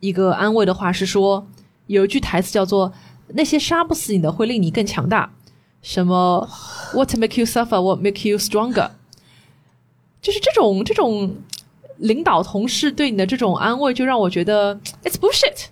[0.00, 1.46] 一个安慰的话是说，
[1.86, 2.92] 有一句台词叫做
[3.34, 5.30] “那些杀不死你的会令你更强大”，
[5.82, 6.46] 什么
[6.92, 8.90] “What make you suffer, what make you stronger”。
[10.20, 11.34] 就是这种这种
[11.96, 15.66] 领导同事对你的这种安慰，就让我觉得 it's bullshit。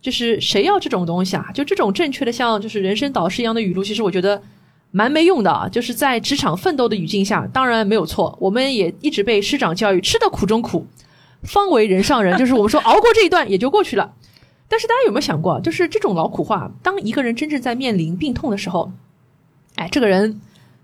[0.00, 1.50] 就是谁要这种东西啊？
[1.52, 4.42] 就这种正确的像就是人生导师一样的语录，其实我觉得
[4.90, 5.68] 蛮没用的啊。
[5.68, 8.36] 就是在职场奋斗的语境下，当然没有错。
[8.40, 10.86] 我们也一直被师长教育，吃的苦中苦，
[11.42, 12.38] 方为人上人。
[12.38, 14.14] 就是我们说熬过这一段也就过去了。
[14.68, 18.92] 但是大家有没有想过，就是这种劳苦话，当一个人真正在面临病痛的时候，
[19.76, 20.40] 哎，这个人。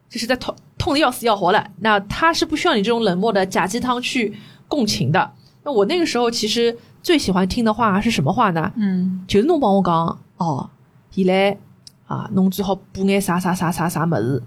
[0.08, 0.54] 就是在痛
[0.86, 4.32] 痛的要死要活了，那他是不需要你这种冷漠的假鸡汤去
[4.68, 5.32] 共情的。
[5.64, 8.72] 那我那个时候其实最喜欢听的话是什么话呢？
[8.76, 10.70] 嗯，就是侬帮我讲哦，
[11.10, 11.58] 现在
[12.06, 14.40] 啊，侬最好补眼啥啥啥啥啥么子，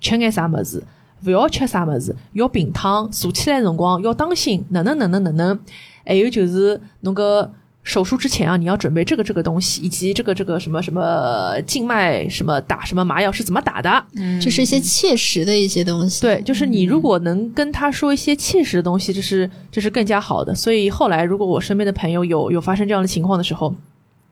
[0.00, 0.84] 吃眼啥么子，
[1.24, 5.56] 勿要吃啥么子，要平躺，坐起来辰光要当心，哪能哪能哪能。
[6.04, 7.52] 还有就是侬个
[7.84, 14.04] 手术之前啊，你要准备这个这个东西，以及这个这个什么什么静脉什么打什么麻药是怎么打的。
[14.16, 16.22] 嗯，就是一些切实的一些东西。
[16.22, 20.54] 对，就是你如果能跟他说一些切实的东西，这是这是更加好的。
[20.54, 23.74] 所以后来，如果我身边的朋友有有发生这样的情况的时候，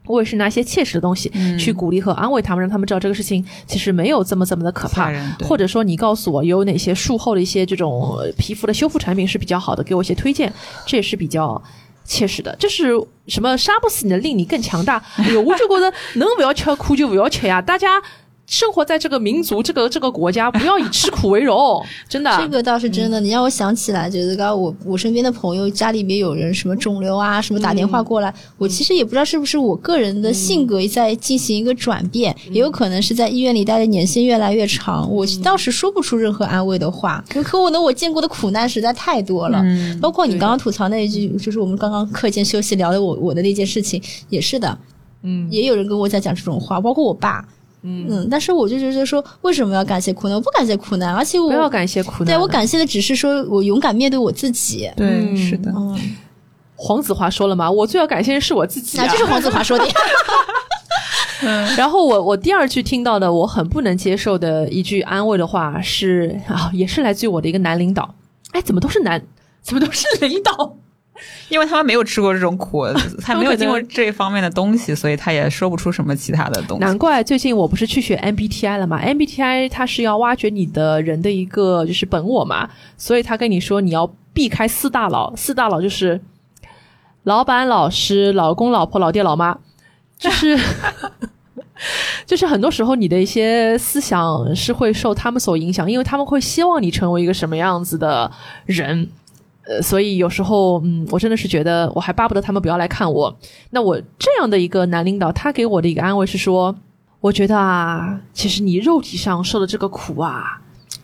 [0.06, 5.12] 我也是拿一些切实的东西去鼓励和安慰他们，让他们知道这个事情其实没有这么这么的可怕。
[5.44, 10.50] 或者说，你告诉我有哪些术后的一些这种皮肤的修复产品是比较好的，给我一些推荐，
[10.86, 11.62] 这也是比较。
[12.04, 12.92] 切实的，就是
[13.28, 15.02] 什么杀不死你的，令你更强大。
[15.16, 18.02] 哎呦，我就觉得能不要吃苦就不要吃呀，大家。
[18.52, 22.30] 生活在这个民族、 这个这个国家，不要以吃苦为荣， 真的。
[22.38, 23.18] 这个倒是真的。
[23.18, 37.24] 你让我想起来，觉得刚我我身边的朋友家里面有人什么肿瘤啊，什么打电话过来，我其实也不知道是不是我个人的性格在进行一个转变，也有可能是在医院里待的年限越来越长，我当时说不出任何安慰的话。
[37.42, 39.64] 可我呢，我见过的苦难实在太多了，
[39.98, 44.78] 包括你刚刚吐槽那一句，就是我们刚刚课间休息聊的我我的那件事情，也是的。
[45.22, 47.42] 嗯，也有人跟我在讲这种话，包括我爸。
[47.82, 50.36] 嗯但是我就觉得说，为什么要感谢苦难？
[50.36, 52.26] 我不感谢苦难，而且我不要感谢苦难。
[52.26, 54.90] 对我感谢的只是说我勇敢面对我自己。
[54.96, 55.72] 对，是的。
[56.76, 58.98] 黄子华说了嘛，我最要感谢的是我自己。
[58.98, 59.84] 啊，就是黄子华说的。
[61.44, 68.14] 嗯，然后我我第二句听到的我很不能接受的一句安慰的话是啊，也是来自于我的一个男领导。
[68.52, 69.20] 哎，怎么都是男？
[69.60, 70.76] 怎么都是领导？
[71.48, 72.86] 因为他们没有吃过这种苦，
[73.22, 76.84] 他没有经过这方面的东西，所以他也说不出什么其他的东西。
[76.84, 86.20] 难怪最近我不是去学 MBTI 了嘛？MBTI 它是要挖掘你的人的一个就是本我嘛，所以他跟你说你要避开四大佬，四大佬就是
[87.24, 89.56] 老板、老师、老公、老婆、老爹、老妈，
[90.18, 90.58] 就是
[92.26, 98.30] 就是很多时候你的一些思想是会受他们所影响，因为他们会希望你成为一个什么样子的
[98.66, 99.08] 人。
[99.64, 103.38] 呃，所以有时候，嗯，我真的是觉得，我还巴不得他们不要来看我。
[103.70, 106.74] 那我这样的一个男领导，他给我的一个安慰是说，
[107.20, 110.60] 我觉得啊，其实你肉体上受的这个苦啊，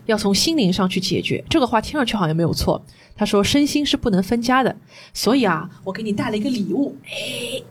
[0.06, 1.44] 要从心灵上去解决。
[1.48, 2.82] 这个话听上去好像没有错。
[3.14, 4.74] 他说，身心是不能分家的。
[5.14, 6.96] 所以啊，我给你带了一个礼物。
[7.04, 7.62] 哎，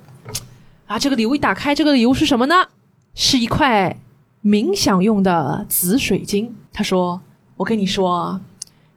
[0.85, 2.55] 啊，这个礼物一打开，这个礼物是什么呢？
[3.13, 3.99] 是一块
[4.41, 6.55] 冥想用的紫水晶。
[6.71, 7.19] 他说，
[7.57, 8.39] 我跟你说。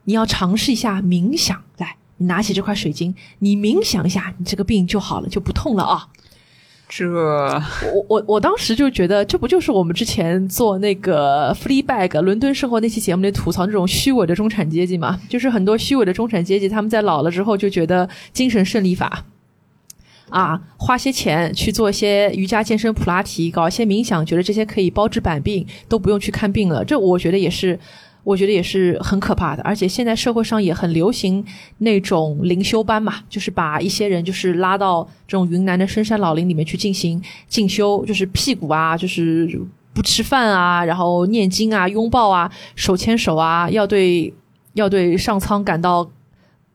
[0.05, 6.09] 你要尝试一下冥想，来，你拿起这块水晶，你冥想一下，你这个病就好了，就不痛了啊！
[6.89, 15.21] 这，我我我当时就觉得，这不就是我们之前做那个 Fleabag 伦敦生活那期节目里吐槽那种虚伪的中产阶级嘛？
[15.29, 19.25] 就是很多虚伪的中产阶级，他们在老了之后就觉得精神胜利法
[20.31, 26.85] 啊，花些钱去做一些瑜伽、健身、普拉提，搞一些冥想，觉得这些可以包治百病，都不用去看病了。
[26.85, 27.79] 这我觉得也是。
[28.23, 31.45] 我觉得也是很可怕的，而且现在社会上也很流行
[31.79, 39.61] 那种灵修班嘛，就是把一些人就是拉到这种云南的深山老林里面去进行进修，就是屁股啊，就是
[39.93, 44.33] 不吃饭啊，然后念经啊，拥抱啊，手牵手啊，要对
[44.75, 46.11] 要对上苍感到。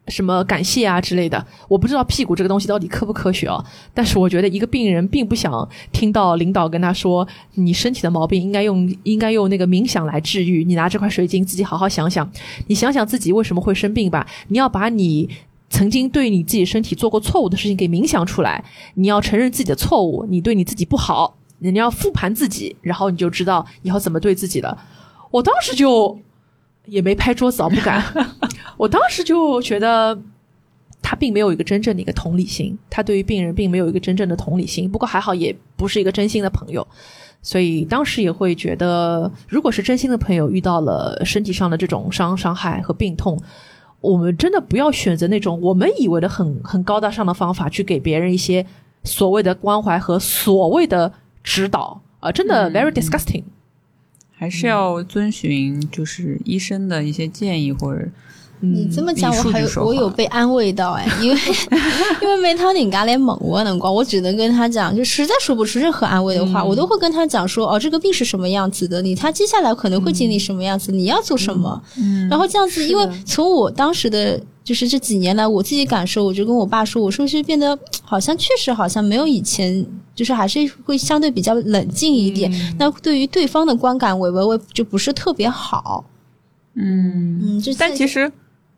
[0.07, 3.63] 什么感谢啊之类的，我不知道屁股这个东西到底科不科学啊。
[3.93, 10.63] 但是我觉得一个病人并不想听到领导跟他说，你身体的毛病应该用应该用那个冥想来治愈。
[10.63, 12.29] 你拿这块水晶自己好好想想，
[12.67, 14.27] 你想想自己为什么会生病吧。
[14.49, 15.27] 你要把你
[15.71, 24.77] 曾经对你自己身体做过错误的事情给冥想出来，你要承认自己的错误，你对你自己不好，你要复盘自己，然后你就知道以后怎么对自己了。
[25.31, 26.19] 我当时就。
[26.87, 28.03] 也没拍桌子，我不敢。
[28.77, 30.17] 我当时就觉得
[31.01, 34.89] 他并没有一个真正的一个同理心，他对于病人并没有一个真正的同理心。
[34.89, 36.85] 不过还好，也不是一个真心的朋友，
[37.41, 43.39] 所以当时也会觉得，如果是真心的朋友遇到了身体上的这种伤伤害和病痛，
[44.01, 48.65] 我们真的不要选择那种我们以为的很很高大上的方法去给别人一些
[49.03, 51.11] 所谓的关怀和所谓的
[51.43, 53.43] 指导啊，真的 very disgusting。
[54.35, 58.07] 还是要遵循就是医生的一些建议或者。
[58.61, 61.37] 你这么讲，我还有我有被安慰到哎，因为
[62.21, 71.79] 因为没他人家来问我能光，我只能跟他讲，就实在说不出任何安慰的话，我都会跟他讲说，哦，这个病是什么样子的，你他接下来可能会经历什么样子，你要做什么，
[72.29, 86.05] 然后这样子，因为从我当时的就是这几年来我自己感受，我就跟我爸说，我说是变得好像确实好像没有以前，就是还是会相对比较冷静一点，那对于对方的观感，我我我就不是特别好，
[86.75, 88.31] 嗯嗯，但其实。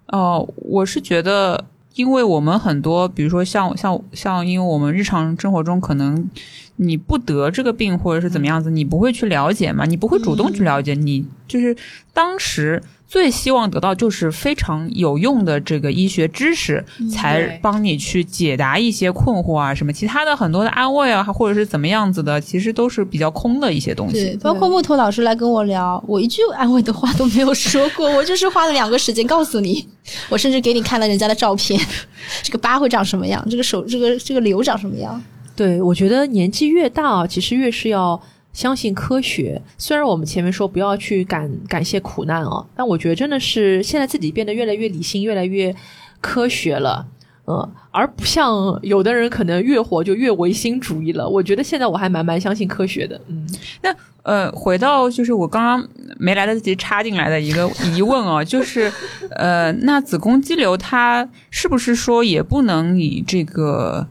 [0.09, 1.65] 哦，我是觉得，
[1.95, 6.29] 因为我们很多，比如说像像像，因为我们日常生活中可能
[6.77, 11.75] 你不得这个病或者是怎么样子，你不会去了解嘛，你不会主动去了解，你就是
[12.13, 12.81] 当时。
[13.07, 24.25] 最希望得到就是非常有用的这个医学知识，才帮你去解答一些困惑啊，什么其他的很多的安慰啊，或者是怎么样子的，其实都是比较空的一些东西。
[24.25, 29.87] 对，包括木头老师来跟我聊，我一句安慰的话都没有说过， 我就是花了两个时间告诉你，
[30.27, 31.79] 我甚至给你看了人家的照片，
[32.43, 35.23] 这个疤会长什么样，这个手这个这个瘤长什么样。
[35.55, 38.21] 对，我觉得年纪越大，其实越是要。
[38.57, 45.75] 相信科学，虽然我们前面说不要去感感谢苦难啊，但我觉得真的是现在自己变得越来越理性，越来越
[46.21, 47.05] 科学了，
[47.45, 51.29] 嗯，而不像有的人可能越活就越唯心主义了。
[51.29, 53.47] 我觉得现在我还蛮蛮相信科学的，嗯。
[53.83, 55.87] 那呃，回到就是我刚刚
[56.17, 58.91] 没来得及插进来的一个 疑问啊，就是
[59.35, 64.07] 呃，那子宫肌瘤它是不是说也不能以这个？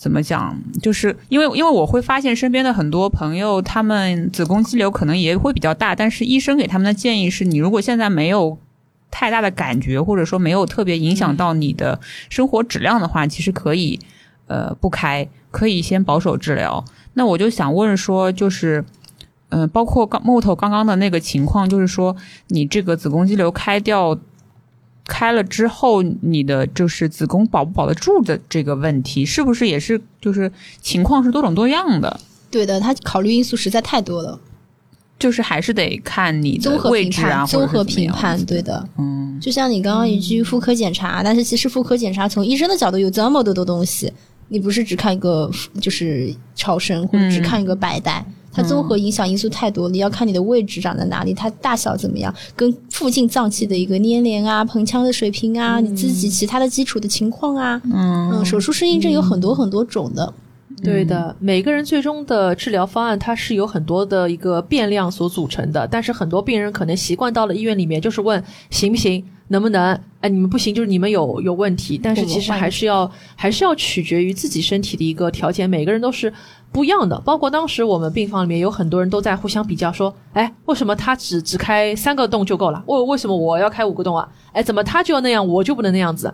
[0.00, 0.58] 怎么讲？
[0.80, 8.56] 就是因为因为我会发现身边的很多朋友，他们子宫肌瘤可能也会比较大，但是医生给他们的建议是你如果现在没有
[9.10, 14.00] 太大的感觉，或者说没有特别影响到你的生活质量的话，其实可以
[14.46, 16.82] 呃不开，可以先保守治疗。
[17.12, 18.82] 那我就想问说，就是
[19.50, 22.16] 嗯，包括刚木头刚刚的那个情况，就是说
[22.48, 24.18] 你这个子宫肌瘤开掉。
[25.10, 30.50] 开了之后，你的就是子宫保不保得住的这个问题，是不是也是就是
[30.80, 32.20] 情况是多种多样的？
[32.48, 34.38] 对的，它考虑因素实在太多了，
[35.18, 38.40] 就是还是得看你的位置啊，综合评判。
[38.46, 44.12] 对的，嗯，就像你刚刚一句妇科检查，但是其实妇科检查从医生的角度有这么多的东西，
[44.48, 45.50] 你不是只看一个
[45.80, 48.24] 就是超声或者只看一个白带。
[48.52, 60.32] 它综合影响因素太多，你要看你的位置长在哪里，它大小怎么样，跟附近脏器的一个粘连啊、盆腔的水平啊，你自己其他的基础的情况啊，嗯，手术适应症有很多很多种的。
[60.82, 69.98] 对的，每个人最终的治疗方案它是有很多的一个变量所组成的，但是很多病人可能习惯到了医院里面就是问行不行，能不能？
[70.20, 72.00] 哎，你们不行，就是你们有有问题。
[72.02, 76.32] 但是其实还是要还是要取决于自己身体的一个条件，每个人都是
[76.72, 77.18] 不一样的。
[77.20, 82.82] 包括当时我们病房里面有很多人都在互相比较，说，哎，为什么他只只开三个洞就够了？
[82.86, 84.28] 为为什么我要开五个洞啊？
[84.52, 86.32] 哎，怎么他就要那样，我就不能那样子？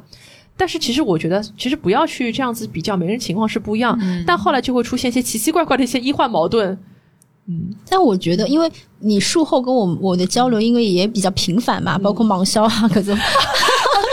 [0.58, 3.98] 但是其实我觉得，其实不要去这样子比较，每人情况是不一样。
[4.26, 6.78] 但后来就会出现一些奇奇怪怪的一些医患矛盾。
[7.48, 13.16] 嗯，但我觉得，因为你术后跟我我的交流，因为也比较频繁嘛，包括忙销啊，各种。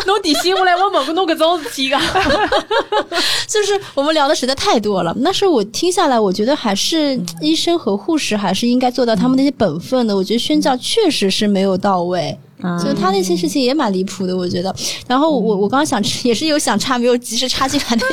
[0.07, 1.97] 弄底薪我来，我问过弄个种事体个。
[3.47, 5.13] 就是我们聊的实在太多了。
[5.19, 10.15] 那是我听下来，我觉得还是医生和护士还是应该做到他们那些本分的。
[10.15, 12.37] 我觉得宣教确实是没有到位。
[12.81, 14.73] 就他那些事情也蛮离谱的，我觉得。
[15.05, 18.05] 然后我我刚刚想也是有想插没有及时插进来的，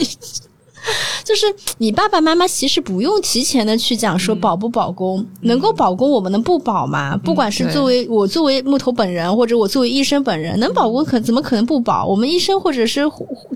[1.24, 1.46] 就是
[1.78, 7.16] 你爸爸妈妈其实不用提前的去讲说保不保宫，能够保宫我们能不保吗？
[7.18, 12.06] 不管是作为我作为木头本人，或者我作为医生本人，能保宫可怎么可能不保？
[12.06, 13.02] 我们医生或者是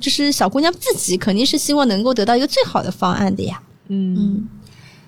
[0.00, 3.60] 就是小姑娘自己肯定是希望能够得到一个最好的方案的呀。
[3.88, 4.46] 嗯，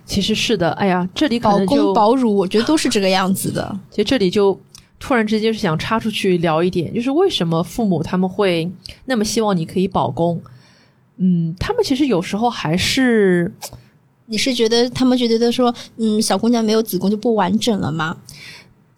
[0.05, 0.71] 其实是的。
[0.71, 3.79] 哎呀，这里保宫保乳，我觉得都是这个样子的。
[3.91, 4.59] 其实这里就。
[4.99, 8.67] 突然之间是想插出去聊一点，就是为什么父母他们会
[9.05, 10.41] 那么希望你可以保宫？
[11.19, 13.53] 嗯，他们其实有时候还是，
[14.27, 18.17] 你是觉得他们觉得说，嗯，小姑娘没有子宫就不完整了吗？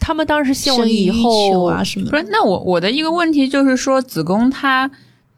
[0.00, 2.08] 他们当然是希望你以后啊什么？
[2.10, 4.90] 不是，那我我的一个问题就是说，子宫它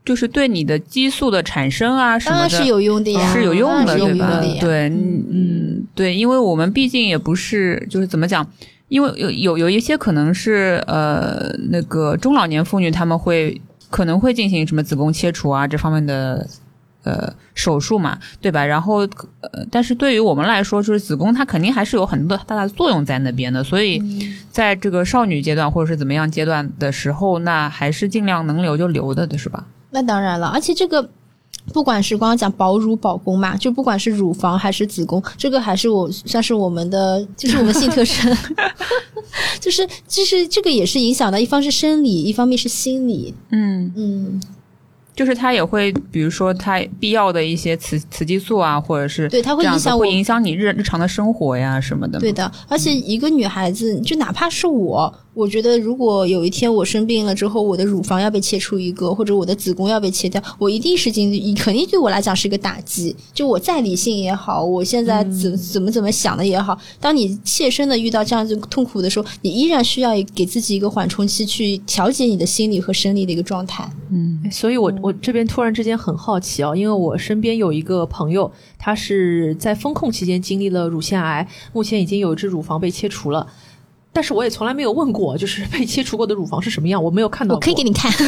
[0.04, 4.40] 就是对你的激素的产生啊什么的，是有用的呀，是有用的，对吧？
[4.60, 8.46] 对，嗯，对，因为我们毕竟也不是，就是怎么讲？
[8.88, 16.46] 因为有有有一些可能是呃那个中老年妇女，他们会可能会进行什么子宫切除啊这方面的
[17.04, 18.64] 呃手术嘛，对吧？
[18.64, 18.98] 然后
[19.40, 24.02] 呃，但是对于我们来说，就是子宫它肯定还是有很多大大的作用在那边的，所以
[24.50, 29.66] 在这个少女阶段或者是怎么样阶段的时候，那还是尽量能留就留的，对是吧？
[29.90, 31.08] 那当然了，而且这个。
[31.74, 38.36] 不管是刚刚讲保乳保宫嘛，就不管是乳房还是子宫，这个还是我算是我们的，就是我们性特征，
[39.60, 44.42] 就是其实这个也是影响的，一方是生理，一方面是心理，嗯嗯。
[45.20, 52.18] 就是它也会，比如说它必要的一些雌雌激素啊，或者是对它会影响会影响你日日常的生活呀什么的。
[52.18, 63.14] 对的，而且一个女孩子，就哪怕是我，我觉得如果有一天我生病了之后，我的乳房要被切除一个，或者我的子宫要被切掉，我一定是经历，肯定对我来讲是一个打击。
[63.34, 73.86] 就我再理性也好，我现在怎怎么怎么想的也好，当你切身的遇到这样子痛苦的时候，你依然需要给自己一个缓冲期，去调节你的心理和生理的一个状态。
[74.10, 75.10] 嗯，所以我我。
[75.10, 83.44] 我这边突然之间很好奇哦，因为我身边有一个朋友，他是在风控期间经历了乳腺癌，目前已经有一只乳房被切除了。
[84.12, 87.54] 但是我也从来没有问过， 就是被切除过的乳房是什么样，我没有看到。
[87.54, 88.10] 我可以给你看。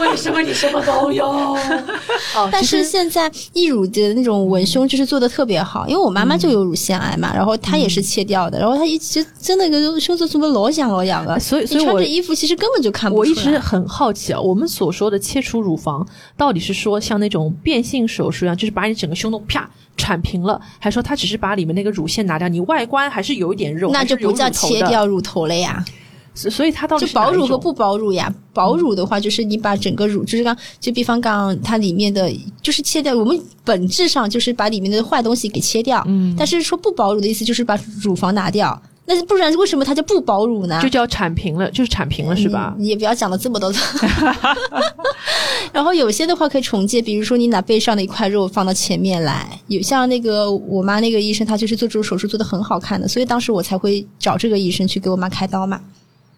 [0.00, 1.24] 为什么你什么都有？
[1.26, 13.36] 哦，但是现在义乳的那种文胸就是做的特别好，因为我妈妈就有乳腺癌嘛，然后她也是切掉的，然后她一直真的个胸做怎么老痒老痒的，所以所以穿着衣服其实根本就看不出来。
[13.36, 16.06] 我一直很好奇啊，我们所说的切除乳房，
[16.36, 19.70] 到底是说像那种变性手术一样，就是把你整个胸都啪？
[19.96, 25.84] 铲平了，还说他只是把里面那个乳腺拿掉，你外观还是有一点肉，那就不叫切掉乳头了呀。
[26.36, 28.34] 所所以它到底是保乳和不保乳呀？
[28.52, 32.28] 保乳的话，就是你把整个乳，就是刚就比方刚它里面的
[32.60, 36.02] 就是切掉，我们本质上就是把里面的坏东西给切掉。
[36.08, 38.82] 嗯，但是说不保乳的意思就是把乳房拿掉。
[39.06, 40.80] 那不然为什么它就不保乳呢？
[40.82, 42.74] 就叫铲平了，就是铲平了，是吧？
[42.78, 43.70] 你也不要讲了这么多。
[45.72, 55.80] 然后有些的话可以重建，比如说你拿背上的一块肉放到前面来，有像那个我妈那个医生，他就是做这种手术做的很好看的，所以当时我才会找这个医生去给我妈开刀嘛。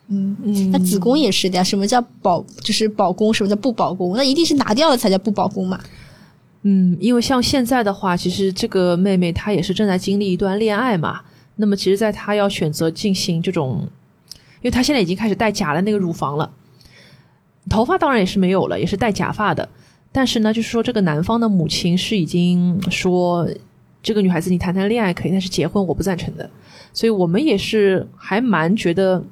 [0.09, 1.63] 嗯嗯，那子宫也是的呀。
[1.63, 2.45] 什么叫保？
[2.63, 4.17] 就是保宫，什么叫不保宫？
[4.17, 5.79] 那一定是拿掉了才叫不保宫嘛。
[6.63, 11.21] 嗯，因为像现在的话，其实这个妹妹她也是正在经历一段恋爱嘛。
[11.57, 13.89] 那么，其实，在她要选择进行这种，
[14.61, 16.51] 因为她现在已经开始戴假的那个乳房了，
[17.69, 19.69] 头发当然也是没有了，也是戴假发的。
[20.13, 23.49] 但是呢，就是说，这个男方的母亲是已经说，
[24.03, 26.49] 这个女孩子你谈谈恋爱可以，但是结婚我不赞成的。
[26.93, 29.23] 所以我们也是还蛮觉得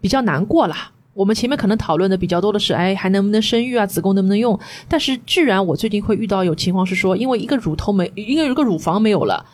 [0.00, 0.90] 比较难过啦。
[1.14, 3.86] 我们前面可能讨论的比较多的是，哎，还能不能生育啊？
[3.86, 4.58] 子宫能不能用？
[4.88, 9.44] 但是，居然我最近会遇到有情况是说，因为一个乳头没，因为一个乳房没有了。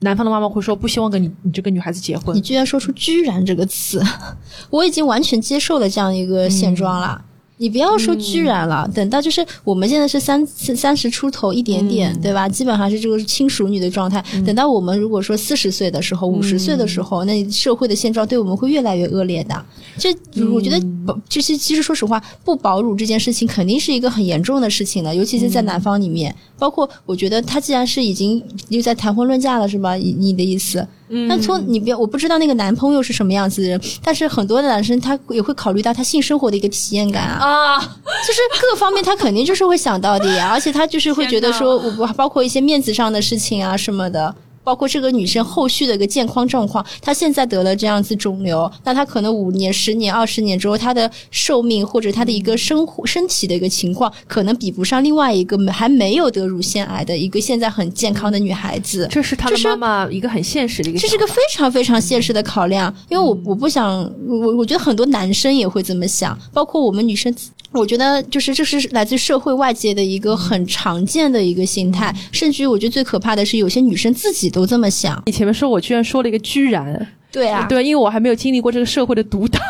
[0.00, 2.34] 男方的妈妈会说不希望跟你你这个女孩子结婚。
[2.34, 4.02] 你居然说出“居然”这个词，
[4.70, 7.24] 我已经完全接受了这样一个现状了。
[7.60, 12.48] 你不要说居然了，等到就是我们现在是三三十出头一点点，对吧？
[12.48, 14.24] 基本上是这个轻熟女的状态。
[14.46, 19.62] 等到我们如果说四十岁的时候、五十岁的时候，那社会的现状对我们会越来越恶劣的。
[19.98, 20.10] 这
[20.50, 26.34] 我觉得保，就是其实说实话，不保乳这件事情肯定是一个很严重的事情了，尤其是在男方里面。
[26.58, 29.96] 包括我觉得他既然是已经又在谈婚论嫁了，是吧？
[29.96, 30.88] 你的意思？
[31.28, 44.34] 那从你别，我不知道那个男朋友是什么样子的人，但是很多的男生他也会考虑到他性生活的一个体验感啊，就是各方面他肯定就是会想到的呀，而且他就是会觉得说，我不包括一些面子上的事情啊什么的。
[44.62, 59.08] 包括这个女生后续的一个健康状况，她现在得了这样子肿瘤，那她可能五年、十年、二十年之后，她的寿命或者她的一个生活身体的一个情况，可能比不上另外一个还没有得乳腺癌的一个现在很健康的女孩子。
[59.10, 62.94] 这是她的妈妈一个很现实的一个，这是个非常非常现实的考量。
[63.08, 67.34] 因为我我不想，我我觉得很多男生也会这么想，包括我们女生。
[67.72, 75.22] 我觉得就是这是来自社会外界的一个很常见的一个心态，甚至于我觉得最可怕的是有些女生自己都这么想。
[75.26, 79.60] 你前面说我居然说了一个居然，对啊，对，因为我还没有经历过这个社会的毒打。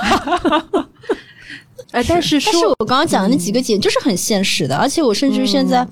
[1.93, 5.87] 哎，但是但是我刚刚讲的那几个点就是很现实的，而且我甚至现在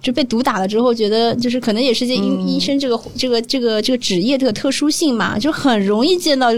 [0.00, 6.48] 就被毒打了之后，觉得就是可能也是这医医生这个这个这个这个职业的特殊性嘛，就很容易见到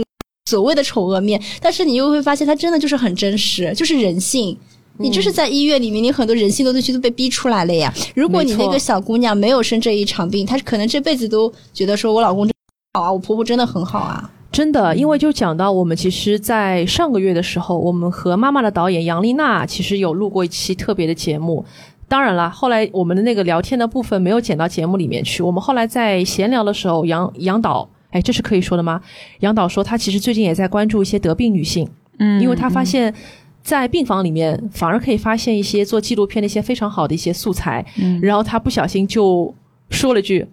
[0.50, 4.58] 所谓的丑恶面，但是你又会发现它真的就是很真实，就是人性。
[5.00, 7.92] 你就是在医院里面，你很多人性的东西都被逼出来了呀。
[8.14, 12.52] 如果你那个小姑娘没有生这一场病，她可能这辈子都觉得说我老公真
[12.92, 14.30] 好啊，我婆婆真的很好啊。
[14.52, 21.64] 真的，因为就讲到我们其实，在上个月的时候，我们和妈妈的导演杨丽娜其实有录过一期特别的节目。
[22.08, 25.42] 当然了，后来我们的那个聊天的部分没有剪到节目里面去。
[25.42, 29.00] 我们后来在闲聊的时候，杨杨导，哎，这是可以说的吗？
[29.38, 31.88] 杨导说他其实最近也在关注一些得病女性，
[32.18, 33.14] 嗯，因为他发现。
[33.62, 37.84] 在病房里面，反而可以发现一些做纪录片的一些非常好的一些素材。
[38.00, 39.54] 嗯，然后他不小心就
[39.90, 40.46] 说了句：“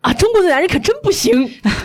[0.00, 1.32] 啊，中国的男人可真不行，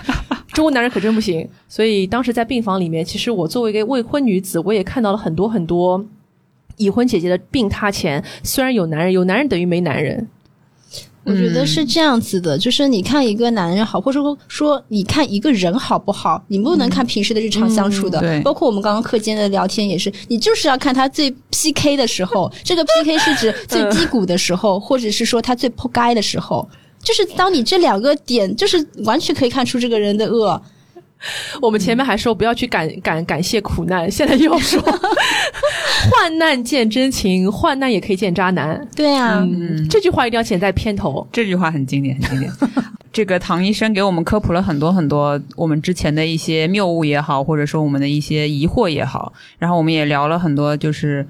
[0.54, 6.04] 中国男人可真不行。”所以当时在病房里面，其实我作为一个未婚女子，我也看到了很多很多
[6.78, 10.28] 已婚姐姐的病榻前，虽然有男人，有男人等于没男人。
[11.28, 26.68] 我觉得是这样子的，就是你看一个男人好，或者说说你看一个人好不好，你不能看平时的日常相处的，包括我们刚刚课间的聊天也是，你就是要看他最 PK 的时候，这个 PK 是指 最低谷的时候，或者是说他最扑街的时候，
[27.04, 30.62] 就是当你这两个点，就是完全可以看出这个人的恶。
[31.60, 34.80] 我们前面还说不要去感感感谢苦难，现在又说
[36.10, 38.88] 患难见真情，患难也可以见渣男。
[38.96, 39.46] 对啊，
[39.90, 41.28] 这句话一定要写在片头。
[41.32, 42.52] 这句话很经典，很经典。
[43.14, 51.26] 这个唐医生给我们科普了很多很多我们之前的一些谬误也好，或者说我们的一些疑惑也好，然后我们也聊了很多，就是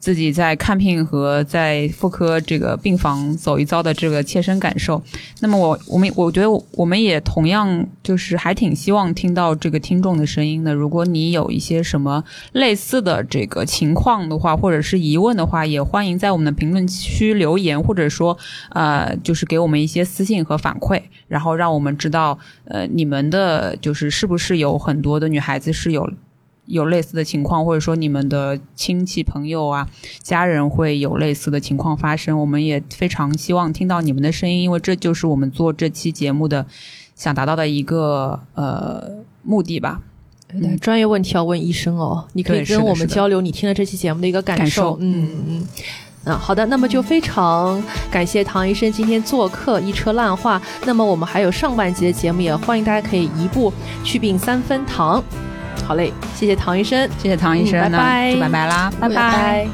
[0.00, 5.00] 自己在看病和在妇科这个病房走一遭的这个切身感受。
[5.40, 10.72] 那么我我们我觉得我们也同样就是还挺希望听到这个听众的声音的。
[10.72, 18.36] 如果你有一些什么类似的这个情况的话，或者是疑问的话，也欢迎在我们的评论区留言，或者说
[18.70, 20.98] 呃就是给我们一些私信和反馈，
[21.28, 26.10] 然后让我们知道呃你们的就是是不是有很多的女孩子是有。
[26.70, 29.86] 有类似的情况，或者说你们的亲戚朋友啊、
[30.22, 36.64] 家人会有类似的情况发生，我们也非常希望听到你们的声音，因为这就是我们做这期节目的
[37.14, 39.02] 想达到的一个呃
[39.42, 40.00] 目的吧。
[40.48, 44.96] 对，专业问题要问医生哦，你可以跟我们交流你听了这期节目的一个感受。
[45.00, 45.68] 嗯嗯
[46.24, 50.60] 嗯，好的，那么就非常感谢唐医生今天做客一车烂话。
[50.84, 55.22] 那么我们还有上半集的节目，也欢迎大家可以移步去病三分堂。
[55.86, 59.66] 好嘞，谢谢唐医生，谢谢唐医生，拜拜，拜拜啦，拜拜。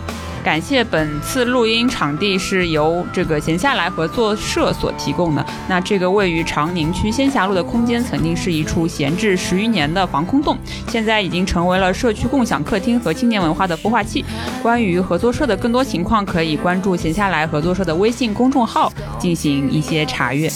[0.43, 5.45] 感谢本次录音场地是由这个闲下来合作社所提供的。
[5.69, 10.57] 那这个位于长宁区仙霞路的空间，曾经是一处闲置十余年的防空洞，
[10.89, 14.25] 现在已经成为了社区共享客厅和青年文化的孵化器。
[14.63, 20.49] 关于合作社的更多情况，可以关注闲下来合作社的微信公众号进行一些查阅。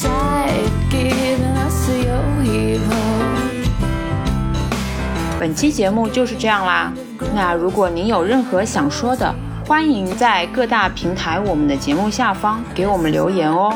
[5.41, 6.93] 本期节目就是这样啦。
[7.35, 9.35] 那如果您有任何想说的，
[9.67, 13.73] 欢迎在各大平台我们的节目下方给我们留言哦。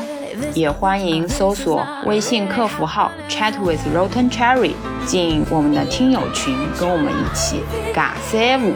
[0.53, 4.73] 也欢迎搜索微信客服号 Chat with Rotten Cherry
[5.07, 7.62] 进我们的听友群，跟我们一起
[7.95, 8.75] 尬三五。